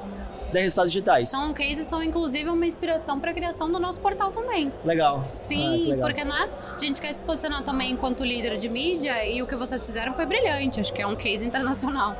da 0.51 0.59
resultados 0.59 0.91
digitais. 0.91 1.29
São 1.29 1.53
cases, 1.53 1.85
são 1.85 2.01
inclusive 2.01 2.49
uma 2.49 2.65
inspiração 2.65 3.19
para 3.19 3.29
a 3.29 3.33
criação 3.35 3.71
do 3.71 3.79
nosso 3.79 3.99
portal 4.01 4.31
também. 4.31 4.73
Legal. 4.83 5.23
Sim, 5.37 5.63
ah, 5.63 5.89
legal. 5.91 6.07
porque 6.07 6.23
né, 6.23 6.49
a 6.73 6.77
gente 6.79 6.99
quer 6.99 7.13
se 7.13 7.21
posicionar 7.21 7.63
também 7.63 7.91
enquanto 7.91 8.23
líder 8.23 8.57
de 8.57 8.67
mídia 8.67 9.23
e 9.25 9.43
o 9.43 9.47
que 9.47 9.55
vocês 9.55 9.85
fizeram 9.85 10.11
foi 10.13 10.25
brilhante. 10.25 10.79
Acho 10.79 10.91
que 10.91 11.03
é 11.03 11.07
um 11.07 11.15
case 11.15 11.45
internacional. 11.45 12.15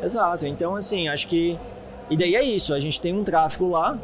Exato. 0.00 0.46
Então, 0.46 0.76
assim, 0.76 1.08
acho 1.08 1.26
que. 1.26 1.58
E 2.08 2.16
daí 2.16 2.36
é 2.36 2.42
isso, 2.42 2.72
a 2.74 2.80
gente 2.80 3.00
tem 3.00 3.12
um 3.12 3.24
tráfego 3.24 3.70
lá 3.70 3.98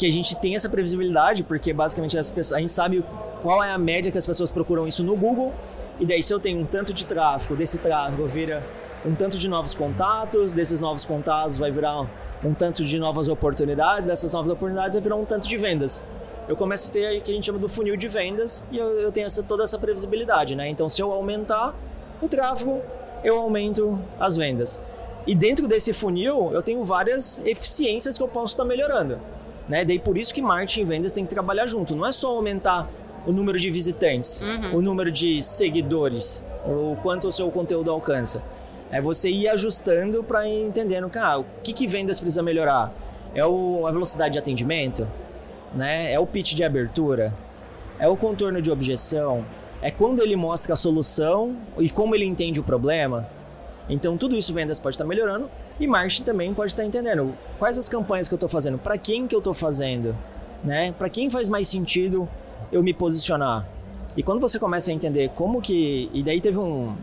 que 0.00 0.06
a 0.06 0.10
gente 0.10 0.34
tem 0.34 0.54
essa 0.54 0.66
previsibilidade, 0.66 1.42
porque 1.42 1.74
basicamente 1.74 2.16
as 2.16 2.30
pessoas, 2.30 2.56
a 2.56 2.60
gente 2.60 2.72
sabe 2.72 3.04
qual 3.42 3.62
é 3.62 3.70
a 3.70 3.76
média 3.76 4.10
que 4.10 4.16
as 4.16 4.24
pessoas 4.24 4.50
procuram 4.50 4.88
isso 4.88 5.04
no 5.04 5.14
Google, 5.14 5.52
e 6.00 6.06
daí 6.06 6.22
se 6.22 6.32
eu 6.32 6.40
tenho 6.40 6.58
um 6.58 6.64
tanto 6.64 6.94
de 6.94 7.04
tráfego, 7.04 7.54
desse 7.54 7.76
tráfego 7.76 8.26
vira 8.26 8.64
um 9.04 9.14
tanto 9.14 9.36
de 9.38 9.46
novos 9.46 9.74
contatos, 9.74 10.54
desses 10.54 10.80
novos 10.80 11.04
contatos 11.04 11.58
vai 11.58 11.70
virar 11.70 12.06
um 12.42 12.54
tanto 12.54 12.82
de 12.82 12.98
novas 12.98 13.28
oportunidades, 13.28 14.08
dessas 14.08 14.32
novas 14.32 14.50
oportunidades 14.50 14.94
vai 14.94 15.02
virar 15.02 15.16
um 15.16 15.26
tanto 15.26 15.46
de 15.46 15.58
vendas. 15.58 16.02
Eu 16.48 16.56
começo 16.56 16.88
a 16.88 16.92
ter 16.94 17.18
o 17.18 17.20
que 17.20 17.30
a 17.30 17.34
gente 17.34 17.44
chama 17.44 17.58
do 17.58 17.68
funil 17.68 17.94
de 17.94 18.08
vendas 18.08 18.64
e 18.72 18.78
eu, 18.78 18.86
eu 19.00 19.12
tenho 19.12 19.26
essa, 19.26 19.42
toda 19.42 19.64
essa 19.64 19.78
previsibilidade, 19.78 20.54
né? 20.54 20.66
Então 20.70 20.88
se 20.88 21.02
eu 21.02 21.12
aumentar 21.12 21.74
o 22.22 22.26
tráfego, 22.26 22.80
eu 23.22 23.38
aumento 23.38 23.98
as 24.18 24.34
vendas. 24.34 24.80
E 25.26 25.34
dentro 25.34 25.68
desse 25.68 25.92
funil, 25.92 26.52
eu 26.54 26.62
tenho 26.62 26.82
várias 26.86 27.38
eficiências 27.44 28.16
que 28.16 28.22
eu 28.22 28.28
posso 28.28 28.54
estar 28.54 28.64
melhorando. 28.64 29.18
Né? 29.70 29.84
Daí 29.84 30.00
por 30.00 30.18
isso 30.18 30.34
que 30.34 30.42
marketing 30.42 30.80
e 30.80 30.84
vendas 30.84 31.12
tem 31.12 31.24
que 31.24 31.30
trabalhar 31.30 31.64
junto. 31.68 31.94
Não 31.94 32.04
é 32.04 32.10
só 32.10 32.34
aumentar 32.34 32.90
o 33.24 33.30
número 33.30 33.56
de 33.56 33.70
visitantes, 33.70 34.42
uhum. 34.42 34.78
o 34.78 34.82
número 34.82 35.12
de 35.12 35.40
seguidores, 35.42 36.44
o 36.66 36.96
quanto 37.00 37.28
o 37.28 37.32
seu 37.32 37.48
conteúdo 37.52 37.88
alcança. 37.88 38.42
É 38.90 39.00
você 39.00 39.30
ir 39.30 39.46
ajustando 39.46 40.24
para 40.24 40.48
ir 40.48 40.64
entendendo, 40.64 41.08
cara, 41.08 41.38
o 41.38 41.44
que, 41.62 41.72
que 41.72 41.86
vendas 41.86 42.18
precisa 42.18 42.42
melhorar? 42.42 42.92
É 43.32 43.46
o, 43.46 43.86
a 43.86 43.92
velocidade 43.92 44.32
de 44.32 44.38
atendimento? 44.40 45.06
Né? 45.72 46.12
É 46.12 46.18
o 46.18 46.26
pitch 46.26 46.54
de 46.54 46.64
abertura? 46.64 47.32
É 48.00 48.08
o 48.08 48.16
contorno 48.16 48.60
de 48.60 48.72
objeção? 48.72 49.44
É 49.80 49.92
quando 49.92 50.20
ele 50.20 50.34
mostra 50.34 50.72
a 50.72 50.76
solução 50.76 51.56
e 51.78 51.88
como 51.88 52.16
ele 52.16 52.24
entende 52.24 52.58
o 52.58 52.64
problema? 52.64 53.28
Então 53.88 54.16
tudo 54.16 54.36
isso 54.36 54.52
vendas 54.52 54.80
pode 54.80 54.94
estar 54.94 55.04
melhorando 55.04 55.48
e 55.80 55.86
marketing 55.86 56.24
também 56.24 56.52
pode 56.52 56.72
estar 56.72 56.84
entendendo 56.84 57.34
quais 57.58 57.78
as 57.78 57.88
campanhas 57.88 58.28
que 58.28 58.34
eu 58.34 58.36
estou 58.36 58.48
fazendo, 58.50 58.76
para 58.76 58.98
quem 58.98 59.26
que 59.26 59.34
eu 59.34 59.38
estou 59.38 59.54
fazendo, 59.54 60.14
né? 60.62 60.92
Para 60.92 61.08
quem 61.08 61.30
faz 61.30 61.48
mais 61.48 61.66
sentido 61.68 62.28
eu 62.70 62.82
me 62.82 62.92
posicionar. 62.92 63.66
E 64.14 64.22
quando 64.22 64.40
você 64.40 64.58
começa 64.58 64.90
a 64.90 64.94
entender 64.94 65.30
como 65.30 65.62
que. 65.62 66.10
E 66.12 66.22
daí 66.22 66.38
teve 66.38 66.58
um. 66.58 66.94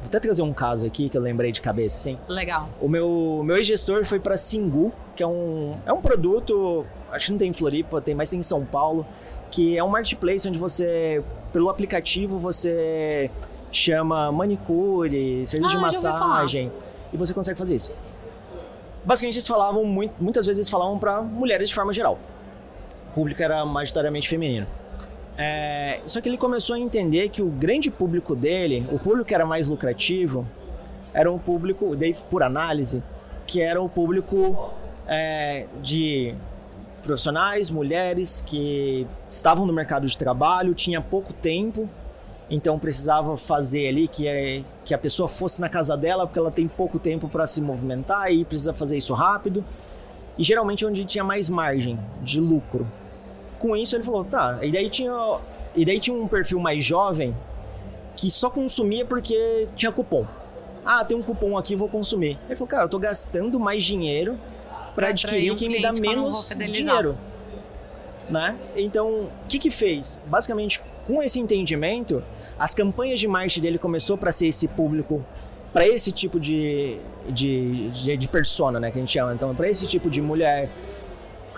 Vou 0.00 0.08
até 0.08 0.20
trazer 0.20 0.42
um 0.42 0.52
caso 0.52 0.84
aqui 0.86 1.08
que 1.08 1.16
eu 1.16 1.22
lembrei 1.22 1.50
de 1.50 1.62
cabeça, 1.62 1.96
assim. 1.96 2.18
Legal. 2.28 2.68
O 2.78 2.88
meu, 2.88 3.40
meu 3.42 3.56
ex-gestor 3.56 4.04
foi 4.04 4.20
para 4.20 4.36
Singu, 4.36 4.92
que 5.16 5.22
é 5.22 5.26
um, 5.26 5.74
é 5.86 5.92
um 5.92 6.02
produto, 6.02 6.84
acho 7.10 7.26
que 7.26 7.32
não 7.32 7.38
tem 7.38 7.48
em 7.48 7.54
Floripa, 7.54 8.02
tem 8.02 8.14
mais 8.14 8.28
tem 8.28 8.38
em 8.38 8.42
São 8.42 8.64
Paulo, 8.66 9.06
que 9.50 9.78
é 9.78 9.82
um 9.82 9.88
marketplace 9.88 10.46
onde 10.46 10.58
você, 10.58 11.24
pelo 11.52 11.70
aplicativo, 11.70 12.38
você 12.38 13.30
chama 13.72 14.30
manicure, 14.30 15.46
serviço 15.46 15.72
ah, 15.72 15.76
de 15.76 15.82
massagem, 15.82 16.72
e 17.12 17.16
você 17.16 17.32
consegue 17.32 17.58
fazer 17.58 17.74
isso 17.74 17.90
basicamente 19.06 19.36
eles 19.36 19.46
falavam 19.46 19.84
muito, 19.84 20.14
muitas 20.20 20.44
vezes 20.44 20.58
eles 20.58 20.68
falavam 20.68 20.98
para 20.98 21.22
mulheres 21.22 21.68
de 21.68 21.74
forma 21.74 21.92
geral. 21.92 22.18
O 23.10 23.14
público 23.14 23.40
era 23.42 23.64
majoritariamente 23.64 24.28
feminino. 24.28 24.66
É, 25.38 26.00
só 26.04 26.20
que 26.20 26.28
ele 26.28 26.36
começou 26.36 26.74
a 26.74 26.78
entender 26.78 27.28
que 27.28 27.40
o 27.40 27.46
grande 27.46 27.90
público 27.90 28.34
dele, 28.34 28.86
o 28.90 28.98
público 28.98 29.24
que 29.24 29.34
era 29.34 29.46
mais 29.46 29.68
lucrativo, 29.68 30.46
era 31.14 31.30
um 31.30 31.38
público, 31.38 31.94
daí 31.94 32.14
por 32.30 32.42
análise, 32.42 33.02
que 33.46 33.60
era 33.60 33.80
o 33.80 33.88
público 33.88 34.72
é, 35.06 35.66
de 35.82 36.34
profissionais, 37.02 37.70
mulheres 37.70 38.42
que 38.44 39.06
estavam 39.30 39.64
no 39.64 39.72
mercado 39.72 40.06
de 40.06 40.16
trabalho, 40.18 40.74
tinha 40.74 41.00
pouco 41.00 41.32
tempo 41.32 41.88
então 42.48 42.78
precisava 42.78 43.36
fazer 43.36 43.88
ali 43.88 44.06
que, 44.06 44.26
é, 44.26 44.62
que 44.84 44.94
a 44.94 44.98
pessoa 44.98 45.28
fosse 45.28 45.60
na 45.60 45.68
casa 45.68 45.96
dela, 45.96 46.26
porque 46.26 46.38
ela 46.38 46.50
tem 46.50 46.68
pouco 46.68 46.98
tempo 46.98 47.28
para 47.28 47.46
se 47.46 47.60
movimentar 47.60 48.32
e 48.32 48.44
precisa 48.44 48.72
fazer 48.72 48.96
isso 48.96 49.12
rápido. 49.14 49.64
E 50.38 50.44
geralmente 50.44 50.84
é 50.84 50.88
onde 50.88 51.04
tinha 51.04 51.24
mais 51.24 51.48
margem 51.48 51.98
de 52.22 52.40
lucro. 52.40 52.86
Com 53.58 53.74
isso 53.74 53.96
ele 53.96 54.04
falou, 54.04 54.24
tá, 54.24 54.58
e 54.62 54.70
daí 54.70 54.88
tinha, 54.88 55.12
e 55.74 55.84
daí 55.84 55.98
tinha 55.98 56.16
um 56.16 56.28
perfil 56.28 56.60
mais 56.60 56.84
jovem 56.84 57.34
que 58.14 58.30
só 58.30 58.48
consumia 58.48 59.04
porque 59.04 59.66
tinha 59.74 59.90
cupom. 59.90 60.26
Ah, 60.84 61.04
tem 61.04 61.16
um 61.16 61.22
cupom 61.22 61.58
aqui, 61.58 61.74
vou 61.74 61.88
consumir. 61.88 62.38
Ele 62.46 62.54
falou, 62.54 62.68
cara, 62.68 62.84
eu 62.84 62.88
tô 62.88 62.98
gastando 62.98 63.58
mais 63.58 63.84
dinheiro 63.84 64.38
para 64.94 65.08
adquirir 65.08 65.52
um 65.52 65.56
quem 65.56 65.68
me 65.68 65.82
dá 65.82 65.92
menos 65.92 66.48
dinheiro. 66.70 67.18
Né? 68.28 68.56
Então, 68.74 69.08
o 69.08 69.30
que 69.48 69.58
que 69.58 69.70
fez? 69.70 70.20
Basicamente, 70.26 70.80
com 71.06 71.22
esse 71.22 71.38
entendimento, 71.38 72.22
as 72.58 72.74
campanhas 72.74 73.20
de 73.20 73.28
marketing 73.28 73.60
dele 73.60 73.78
começou 73.78 74.18
para 74.18 74.32
ser 74.32 74.48
esse 74.48 74.66
público, 74.66 75.24
para 75.72 75.86
esse 75.86 76.10
tipo 76.10 76.40
de, 76.40 76.98
de, 77.28 77.90
de, 77.90 78.16
de, 78.16 78.28
persona, 78.28 78.80
né, 78.80 78.90
que 78.90 78.98
a 78.98 79.00
gente 79.00 79.12
chama. 79.12 79.34
Então, 79.34 79.54
para 79.54 79.68
esse 79.68 79.86
tipo 79.86 80.10
de 80.10 80.20
mulher, 80.20 80.68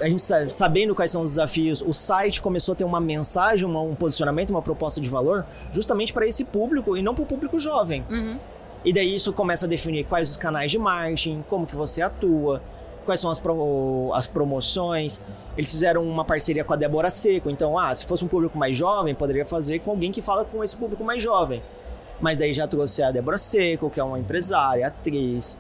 a 0.01 0.09
gente 0.09 0.23
sabendo 0.23 0.95
quais 0.95 1.11
são 1.11 1.23
os 1.23 1.31
desafios, 1.31 1.81
o 1.81 1.93
site 1.93 2.41
começou 2.41 2.73
a 2.73 2.77
ter 2.77 2.85
uma 2.85 3.01
mensagem, 3.01 3.65
uma, 3.65 3.81
um 3.81 3.95
posicionamento, 3.95 4.51
uma 4.51 4.63
proposta 4.63 5.01
de 5.01 5.09
valor, 5.09 5.47
justamente 5.73 6.13
para 6.13 6.27
esse 6.27 6.45
público 6.45 6.97
e 6.97 7.03
não 7.03 7.15
para 7.15 7.23
o 7.23 7.27
público 7.27 7.59
jovem. 7.59 8.05
Uhum. 8.11 8.39
E 8.85 8.93
daí 8.93 9.15
isso 9.15 9.33
começa 9.33 9.67
a 9.67 9.69
definir 9.69 10.05
quais 10.05 10.31
os 10.31 10.37
canais 10.37 10.71
de 10.71 10.79
marketing, 10.79 11.45
como 11.49 11.67
que 11.67 11.75
você 11.75 12.01
atua, 12.01 12.63
quais 13.09 13.21
são 13.21 13.31
as, 13.31 13.39
pro, 13.39 14.11
as 14.15 14.27
promoções. 14.27 15.19
Eles 15.57 15.71
fizeram 15.71 16.03
uma 16.07 16.27
parceria 16.27 16.63
com 16.63 16.75
a 16.75 16.77
Débora 16.77 17.09
Seco. 17.09 17.49
Então, 17.49 17.79
ah, 17.79 17.95
se 17.95 18.05
fosse 18.05 18.23
um 18.23 18.29
público 18.29 18.59
mais 18.59 18.77
jovem, 18.77 19.15
poderia 19.15 19.47
fazer 19.47 19.79
com 19.79 19.93
alguém 19.93 20.13
que 20.13 20.21
fala 20.21 20.45
com 20.45 20.63
esse 20.63 20.77
público 20.77 21.03
mais 21.03 21.23
jovem. 21.23 21.63
Mas 22.21 22.39
daí 22.39 22.53
já 22.53 22.67
trouxe 22.69 23.03
a 23.03 23.11
Débora 23.11 23.39
Seco, 23.39 23.89
que 23.89 23.99
é 23.99 24.05
uma 24.05 24.19
empresária, 24.19 24.87
atriz. 24.87 25.57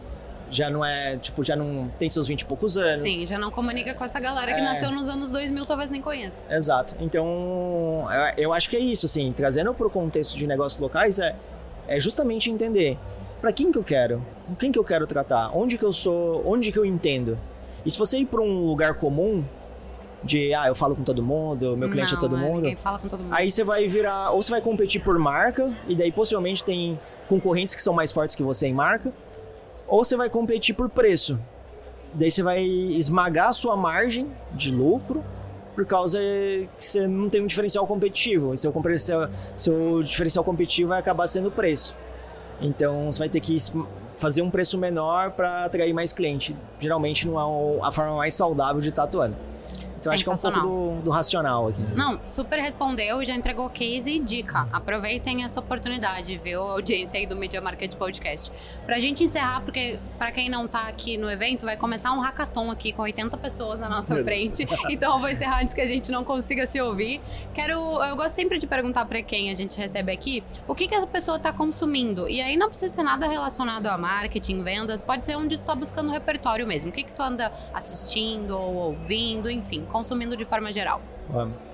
Já 0.50 0.68
não 0.68 0.84
é, 0.84 1.16
tipo, 1.16 1.42
já 1.42 1.56
não 1.56 1.90
tem 1.98 2.10
seus 2.10 2.28
20 2.28 2.42
e 2.42 2.44
poucos 2.44 2.76
anos. 2.76 3.00
Sim, 3.00 3.24
já 3.24 3.38
não 3.38 3.50
comunica 3.50 3.94
com 3.94 4.04
essa 4.04 4.20
galera 4.20 4.52
que 4.54 4.60
É. 4.60 4.64
nasceu 4.64 4.90
nos 4.90 5.08
anos 5.08 5.32
2000, 5.32 5.64
talvez 5.64 5.88
nem 5.88 6.02
conheça. 6.02 6.44
Exato. 6.50 6.94
Então, 7.00 8.06
eu- 8.36 8.44
eu 8.44 8.52
acho 8.52 8.68
que 8.68 8.76
é 8.76 8.80
isso, 8.80 9.06
assim, 9.06 9.32
trazendo 9.32 9.72
para 9.72 9.86
o 9.86 9.90
contexto 9.90 10.36
de 10.36 10.46
negócios 10.46 10.78
locais 10.80 11.18
é, 11.18 11.34
é 11.86 11.98
justamente 11.98 12.50
entender 12.50 12.98
para 13.40 13.52
quem 13.52 13.70
que 13.70 13.78
eu 13.78 13.84
quero, 13.84 14.22
com 14.46 14.54
quem 14.54 14.72
que 14.72 14.78
eu 14.78 14.84
quero 14.84 15.06
tratar, 15.06 15.50
onde 15.56 15.78
que 15.78 15.84
eu 15.84 15.92
sou, 15.92 16.42
onde 16.46 16.72
que 16.72 16.78
eu 16.78 16.84
entendo. 16.84 17.38
E 17.84 17.90
se 17.90 17.98
você 17.98 18.18
ir 18.18 18.26
para 18.26 18.40
um 18.40 18.66
lugar 18.66 18.94
comum 18.94 19.44
de, 20.22 20.52
ah, 20.52 20.66
eu 20.66 20.74
falo 20.74 20.96
com 20.96 21.04
todo 21.04 21.22
mundo, 21.22 21.76
meu 21.76 21.88
cliente 21.88 22.12
não, 22.12 22.18
é 22.18 22.20
todo 22.20 22.36
mundo, 22.36 22.76
fala 22.76 22.98
com 22.98 23.08
todo 23.08 23.22
mundo. 23.22 23.32
aí 23.32 23.50
você 23.50 23.62
vai 23.62 23.86
virar, 23.86 24.32
ou 24.32 24.42
você 24.42 24.50
vai 24.50 24.60
competir 24.60 25.00
por 25.00 25.18
marca 25.18 25.72
e 25.86 25.94
daí 25.94 26.10
possivelmente 26.10 26.64
tem 26.64 26.98
concorrentes 27.28 27.74
que 27.74 27.82
são 27.82 27.94
mais 27.94 28.10
fortes 28.10 28.34
que 28.34 28.42
você 28.42 28.66
em 28.66 28.74
marca, 28.74 29.12
ou 29.86 30.04
você 30.04 30.16
vai 30.16 30.28
competir 30.28 30.74
por 30.74 30.88
preço. 30.88 31.38
Daí 32.12 32.30
você 32.30 32.42
vai 32.42 32.62
esmagar 32.64 33.48
a 33.48 33.52
sua 33.52 33.76
margem 33.76 34.26
de 34.52 34.70
lucro 34.70 35.22
por 35.74 35.86
causa 35.86 36.18
que 36.18 36.84
você 36.84 37.06
não 37.06 37.28
tem 37.28 37.40
um 37.40 37.46
diferencial 37.46 37.86
competitivo. 37.86 38.52
E 38.52 38.56
seu, 38.56 38.72
seu 39.56 40.02
diferencial 40.02 40.44
competitivo 40.44 40.88
vai 40.88 40.98
acabar 40.98 41.28
sendo 41.28 41.48
o 41.48 41.50
preço. 41.52 41.94
Então 42.60 43.10
você 43.10 43.18
vai 43.18 43.28
ter 43.28 43.40
que 43.40 43.56
fazer 44.16 44.42
um 44.42 44.50
preço 44.50 44.76
menor 44.76 45.30
para 45.32 45.64
atrair 45.64 45.92
mais 45.92 46.12
cliente. 46.12 46.54
Geralmente 46.78 47.26
não 47.26 47.38
é 47.38 47.86
a 47.86 47.90
forma 47.90 48.16
mais 48.16 48.34
saudável 48.34 48.80
de 48.80 48.88
estar 48.88 49.04
atuando. 49.04 49.36
Então 50.00 50.12
acho 50.12 50.24
que 50.24 50.30
é 50.30 50.32
um 50.32 50.36
pouco 50.36 50.60
do, 50.60 51.02
do 51.02 51.10
racional 51.10 51.68
aqui. 51.68 51.82
Não, 51.94 52.20
super 52.24 52.58
respondeu, 52.60 53.24
já 53.24 53.34
entregou 53.34 53.68
case 53.70 54.10
e 54.10 54.20
dica. 54.20 54.68
Aproveitem 54.72 55.44
essa 55.44 55.60
oportunidade, 55.60 56.36
viu? 56.38 56.62
Audiência 56.62 57.18
aí 57.18 57.26
do 57.26 57.36
Media 57.36 57.60
Market 57.60 57.94
Podcast. 57.96 58.52
Pra 58.86 58.98
gente 59.00 59.24
encerrar, 59.24 59.60
porque 59.62 59.98
pra 60.16 60.30
quem 60.30 60.48
não 60.48 60.66
tá 60.66 60.88
aqui 60.88 61.16
no 61.16 61.30
evento, 61.30 61.64
vai 61.64 61.76
começar 61.76 62.12
um 62.12 62.20
hackathon 62.20 62.70
aqui 62.70 62.92
com 62.92 63.02
80 63.02 63.36
pessoas 63.38 63.80
na 63.80 63.88
nossa 63.88 64.14
Meu 64.14 64.24
Deus. 64.24 64.36
frente. 64.36 64.68
Então 64.88 65.14
eu 65.14 65.20
vou 65.20 65.28
encerrar 65.28 65.60
antes 65.60 65.74
que 65.74 65.80
a 65.80 65.86
gente 65.86 66.10
não 66.10 66.24
consiga 66.24 66.66
se 66.66 66.80
ouvir. 66.80 67.20
Quero, 67.52 67.74
eu 68.02 68.16
gosto 68.16 68.34
sempre 68.34 68.58
de 68.58 68.66
perguntar 68.66 69.04
pra 69.04 69.22
quem 69.22 69.50
a 69.50 69.54
gente 69.54 69.76
recebe 69.76 70.10
aqui, 70.10 70.42
o 70.66 70.74
que 70.74 70.88
que 70.88 70.94
essa 70.94 71.06
pessoa 71.06 71.38
tá 71.38 71.52
consumindo. 71.52 72.28
E 72.28 72.40
aí 72.40 72.56
não 72.56 72.68
precisa 72.68 72.92
ser 72.94 73.02
nada 73.02 73.28
relacionado 73.28 73.86
a 73.86 73.98
marketing, 73.98 74.62
vendas, 74.62 75.02
pode 75.02 75.26
ser 75.26 75.36
onde 75.36 75.58
tu 75.58 75.64
tá 75.64 75.74
buscando 75.74 76.10
repertório 76.10 76.66
mesmo. 76.66 76.90
O 76.90 76.92
que 76.92 77.02
que 77.02 77.12
tu 77.12 77.22
anda 77.22 77.52
assistindo 77.74 78.56
ou 78.56 78.74
ouvindo, 78.74 79.50
enfim, 79.50 79.84
consumindo 79.88 80.36
de 80.36 80.44
forma 80.44 80.72
geral. 80.72 81.00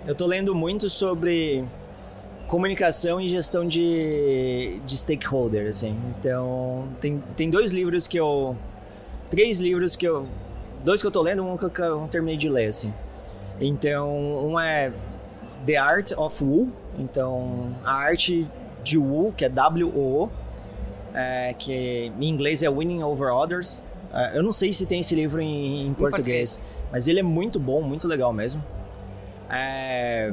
Eu 0.07 0.14
tô 0.14 0.27
lendo 0.27 0.55
muito 0.55 0.88
sobre 0.90 1.64
comunicação 2.46 3.20
e 3.20 3.29
gestão 3.29 3.66
de, 3.66 4.81
de 4.85 4.96
stakeholder, 4.96 5.68
assim. 5.68 5.96
Então, 6.18 6.88
tem, 7.00 7.22
tem 7.37 7.50
dois 7.50 7.72
livros 7.72 8.07
que 8.07 8.18
eu... 8.18 8.57
Três 9.31 9.61
livros 9.61 9.96
que 9.96 10.07
eu... 10.07 10.27
Dois 10.85 11.00
que 11.00 11.07
eu 11.07 11.11
tô 11.11 11.22
lendo, 11.22 11.42
um 11.42 11.57
que 11.57 11.64
eu, 11.64 11.70
que 11.70 11.81
eu 11.81 12.00
não 12.00 12.09
terminei 12.09 12.37
de 12.37 12.48
ler, 12.48 12.66
assim. 12.66 12.92
Então, 13.61 14.11
um 14.46 14.59
é 14.61 14.92
The 15.64 15.77
Art 15.77 16.12
of 16.16 16.44
Woo. 16.44 16.68
Então, 16.98 17.74
a 17.85 17.92
arte 17.94 18.46
de 18.83 18.98
Woo, 18.98 19.33
que 19.33 19.44
é 19.44 19.48
W-O-O. 19.48 20.29
é, 21.14 21.55
que 21.57 22.12
em 22.20 22.29
inglês 22.29 22.62
é 22.62 22.68
Winning 22.68 23.03
Over 23.03 23.33
Others. 23.33 23.81
É, 24.14 24.38
eu 24.38 24.42
não 24.42 24.53
sei 24.53 24.72
se 24.72 24.87
tem 24.87 25.00
esse 25.00 25.14
livro 25.14 25.40
em, 25.40 25.88
em 25.88 25.92
português, 25.94 26.62
mas 26.92 27.09
ele 27.09 27.18
é 27.18 27.22
muito 27.22 27.59
bom, 27.59 27.83
muito 27.83 28.07
legal 28.07 28.33
mesmo. 28.33 28.62
É, 29.50 30.33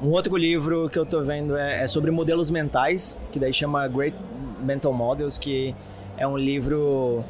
um 0.00 0.10
outro 0.10 0.36
livro 0.36 0.88
que 0.88 0.98
eu 0.98 1.04
tô 1.04 1.20
vendo 1.22 1.56
é, 1.56 1.82
é 1.82 1.86
sobre 1.86 2.10
modelos 2.10 2.50
mentais, 2.50 3.18
que 3.32 3.38
daí 3.38 3.52
chama 3.52 3.86
Great 3.88 4.16
Mental 4.60 4.92
Models, 4.92 5.36
que 5.36 5.74
é 6.16 6.26
um 6.26 6.38
livro 6.38 7.24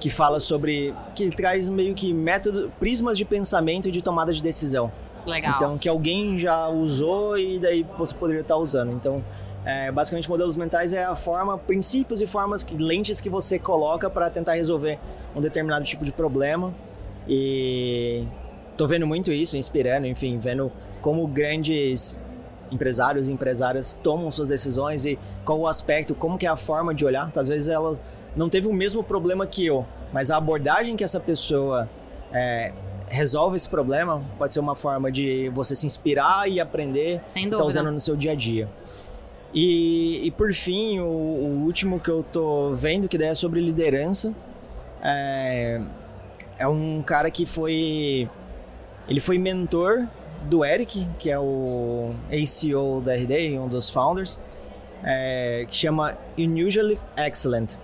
que 0.00 0.10
fala 0.10 0.40
sobre. 0.40 0.94
que 1.14 1.28
traz 1.30 1.68
meio 1.68 1.94
que 1.94 2.12
método, 2.12 2.72
prismas 2.78 3.16
de 3.16 3.24
pensamento 3.24 3.88
e 3.88 3.92
de 3.92 4.02
tomada 4.02 4.32
de 4.32 4.42
decisão. 4.42 4.90
Legal. 5.26 5.54
Então, 5.56 5.78
que 5.78 5.88
alguém 5.88 6.38
já 6.38 6.68
usou 6.68 7.38
e 7.38 7.58
daí 7.58 7.84
você 7.96 8.14
poderia 8.14 8.40
estar 8.40 8.56
usando. 8.56 8.92
Então, 8.92 9.22
é, 9.68 9.92
basicamente, 9.92 10.30
modelos 10.30 10.56
mentais 10.56 10.94
é 10.94 11.04
a 11.04 11.14
forma, 11.14 11.58
princípios 11.58 12.22
e 12.22 12.26
formas, 12.26 12.64
que, 12.64 12.74
lentes 12.74 13.20
que 13.20 13.28
você 13.28 13.58
coloca 13.58 14.08
para 14.08 14.30
tentar 14.30 14.54
resolver 14.54 14.98
um 15.36 15.42
determinado 15.42 15.84
tipo 15.84 16.06
de 16.06 16.10
problema. 16.10 16.72
E 17.28 18.24
tô 18.78 18.86
vendo 18.86 19.06
muito 19.06 19.30
isso, 19.30 19.58
inspirando, 19.58 20.06
enfim, 20.06 20.38
vendo 20.38 20.72
como 21.02 21.26
grandes 21.26 22.16
empresários 22.72 23.28
e 23.28 23.32
empresárias 23.34 23.92
tomam 24.02 24.30
suas 24.30 24.48
decisões 24.48 25.04
e 25.04 25.18
qual 25.44 25.60
o 25.60 25.66
aspecto, 25.66 26.14
como 26.14 26.38
que 26.38 26.46
é 26.46 26.48
a 26.48 26.56
forma 26.56 26.94
de 26.94 27.04
olhar. 27.04 27.30
Às 27.36 27.48
vezes 27.48 27.68
ela 27.68 28.00
não 28.34 28.48
teve 28.48 28.68
o 28.68 28.72
mesmo 28.72 29.04
problema 29.04 29.46
que 29.46 29.66
eu, 29.66 29.84
mas 30.14 30.30
a 30.30 30.38
abordagem 30.38 30.96
que 30.96 31.04
essa 31.04 31.20
pessoa 31.20 31.86
é, 32.32 32.72
resolve 33.08 33.56
esse 33.56 33.68
problema 33.68 34.22
pode 34.38 34.54
ser 34.54 34.60
uma 34.60 34.74
forma 34.74 35.12
de 35.12 35.50
você 35.50 35.76
se 35.76 35.84
inspirar 35.84 36.48
e 36.48 36.58
aprender 36.58 37.20
Sem 37.26 37.50
tá 37.50 37.62
usando 37.62 37.90
no 37.90 38.00
seu 38.00 38.16
dia 38.16 38.32
a 38.32 38.34
dia. 38.34 38.66
E, 39.52 40.26
e 40.26 40.30
por 40.30 40.52
fim, 40.52 41.00
o, 41.00 41.04
o 41.04 41.64
último 41.64 41.98
que 41.98 42.10
eu 42.10 42.22
tô 42.22 42.72
vendo, 42.74 43.08
que 43.08 43.16
daí 43.16 43.28
é 43.28 43.34
sobre 43.34 43.60
liderança, 43.60 44.34
é, 45.02 45.80
é 46.58 46.68
um 46.68 47.02
cara 47.02 47.30
que 47.30 47.46
foi. 47.46 48.28
Ele 49.08 49.20
foi 49.20 49.38
mentor 49.38 50.06
do 50.42 50.64
Eric, 50.64 51.06
que 51.18 51.30
é 51.30 51.38
o 51.38 52.12
ACO 52.30 53.00
da 53.00 53.14
RD, 53.14 53.58
um 53.58 53.68
dos 53.68 53.88
founders, 53.90 54.38
é, 55.02 55.64
que 55.68 55.74
chama 55.76 56.16
Unusually 56.36 56.98
Excellent. 57.16 57.76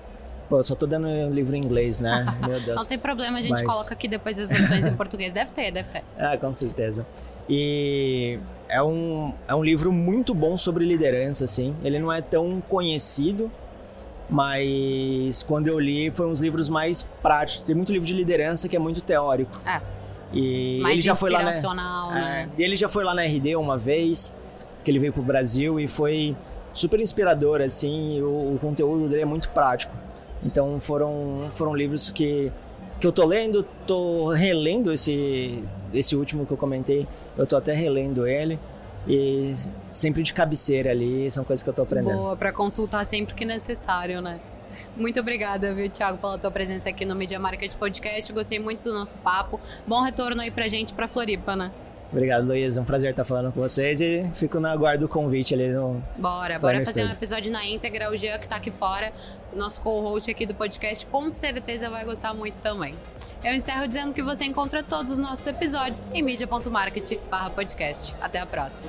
Pô, 0.49 0.59
eu 0.59 0.65
só 0.65 0.75
tô 0.75 0.87
dando 0.87 1.09
um 1.09 1.31
livro 1.33 1.57
em 1.57 1.61
inglês, 1.61 1.99
né? 1.99 2.27
Meu 2.47 2.61
Deus. 2.61 2.77
Não 2.77 2.85
tem 2.85 2.99
problema, 2.99 3.39
a 3.39 3.41
gente 3.41 3.53
Mas- 3.53 3.63
coloca 3.63 3.95
aqui 3.95 4.07
depois 4.07 4.39
as 4.39 4.51
versões 4.51 4.87
em 4.87 4.95
português. 4.95 5.33
Deve 5.33 5.51
ter, 5.53 5.73
deve 5.73 5.89
ter. 5.89 6.05
Ah, 6.19 6.37
com 6.37 6.53
certeza. 6.53 7.07
E 7.49 8.39
é 8.69 8.83
um, 8.83 9.33
é 9.47 9.55
um 9.55 9.63
livro 9.63 9.93
muito 9.93 10.35
bom 10.35 10.57
sobre 10.57 10.85
liderança, 10.85 11.45
assim. 11.45 11.75
Ele 11.83 11.99
não 11.99 12.13
é 12.13 12.21
tão 12.21 12.61
conhecido, 12.69 13.51
mas 14.29 15.43
quando 15.43 15.69
eu 15.69 15.79
li 15.79 16.11
foi 16.11 16.27
um 16.27 16.31
dos 16.31 16.41
livros 16.41 16.69
mais 16.69 17.03
práticos. 17.23 17.65
Tem 17.67 17.75
muito 17.75 17.93
livro 17.93 18.07
de 18.07 18.15
liderança 18.15 18.69
que 18.69 18.77
é 18.77 18.79
muito 18.79 19.01
teórico. 19.01 19.61
É, 19.67 19.81
E 20.33 20.81
mais 20.83 20.95
ele 20.95 21.03
já 21.03 21.15
foi 21.15 21.31
lá 21.31 21.39
na, 21.43 21.51
né? 21.51 21.51
é, 22.59 22.63
ele 22.63 22.77
já 22.77 22.89
foi 22.89 23.05
lá 23.05 23.15
na 23.15 23.23
RD 23.23 23.57
uma 23.57 23.77
vez, 23.77 24.35
que 24.83 24.91
ele 24.91 24.99
veio 24.99 25.13
pro 25.13 25.23
Brasil 25.23 25.79
e 25.79 25.87
foi 25.87 26.37
super 26.73 27.01
inspirador, 27.01 27.61
assim, 27.61 28.21
o, 28.21 28.55
o 28.55 28.59
conteúdo 28.61 29.09
dele 29.09 29.23
é 29.23 29.27
muito 29.27 29.49
prático. 29.51 29.95
Então 30.45 30.79
foram, 30.81 31.49
foram 31.53 31.75
livros 31.75 32.11
que, 32.11 32.51
que 33.01 33.07
eu 33.07 33.13
tô 33.13 33.25
lendo, 33.25 33.65
tô 33.87 34.29
relendo 34.29 34.93
esse, 34.93 35.63
esse 35.93 36.17
último 36.17 36.47
que 36.47 36.53
eu 36.53 36.57
comentei, 36.57 37.07
eu 37.37 37.47
tô 37.47 37.57
até 37.57 37.73
relendo 37.73 38.27
ele. 38.27 38.59
E 39.07 39.55
sempre 39.91 40.23
de 40.23 40.33
cabeceira 40.33 40.91
ali, 40.91 41.31
são 41.31 41.45
coisas 41.45 41.63
que 41.63 41.69
eu 41.69 41.75
tô 41.75 41.83
aprendendo. 41.83 42.17
Boa, 42.17 42.37
pra 42.37 42.51
consultar 42.53 43.05
sempre 43.05 43.35
que 43.35 43.45
necessário, 43.45 44.23
né? 44.23 44.41
Muito 44.97 45.21
obrigada, 45.21 45.75
viu, 45.75 45.91
Thiago, 45.91 46.19
pela 46.19 46.39
tua 46.39 46.51
presença 46.51 46.89
aqui 46.89 47.05
no 47.05 47.15
Media 47.15 47.39
Market 47.39 47.75
Podcast. 47.77 48.33
Gostei 48.33 48.59
muito 48.59 48.83
do 48.83 48.95
nosso 48.95 49.17
papo. 49.19 49.61
Bom 49.87 50.01
retorno 50.01 50.41
aí 50.41 50.51
pra 50.51 50.69
gente, 50.69 50.95
pra 50.95 51.07
Floripa, 51.07 51.55
né? 51.55 51.71
Obrigado, 52.15 52.47
Luiz. 52.47 52.77
Um 52.77 52.85
prazer 52.85 53.11
estar 53.11 53.25
falando 53.25 53.53
com 53.53 53.61
vocês 53.61 54.01
e 54.01 54.25
fico 54.35 54.61
na 54.61 54.75
guarda 54.77 54.99
do 54.99 55.09
convite 55.09 55.53
ali 55.53 55.69
no, 55.69 56.01
Bora, 56.17 56.61
bora 56.61 56.79
fazer 56.85 57.01
um 57.01 57.07
Studio. 57.07 57.11
episódio 57.11 57.53
na 57.53 57.67
íntegra. 57.67 58.09
O 58.09 58.17
Jean, 58.17 58.39
que 58.39 58.47
tá 58.47 58.55
aqui 58.55 58.71
fora, 58.71 59.13
nosso 59.53 59.81
co-host 59.81 60.31
aqui 60.31 60.47
do 60.47 60.55
podcast, 60.55 61.05
com 61.07 61.29
certeza 61.29 61.91
vai 61.91 62.05
gostar 62.05 62.33
muito 62.33 62.63
também. 62.63 62.95
Eu 63.43 63.53
encerro 63.53 63.89
dizendo 63.89 64.13
que 64.15 64.23
você 64.23 64.45
encontra 64.45 64.83
todos 64.85 65.11
os 65.11 65.19
nossos 65.19 65.45
episódios 65.45 66.07
em 66.15 66.23
media.market 66.23 67.19
podcast. 67.55 68.15
Até 68.21 68.39
a 68.39 68.47
próxima. 68.47 68.89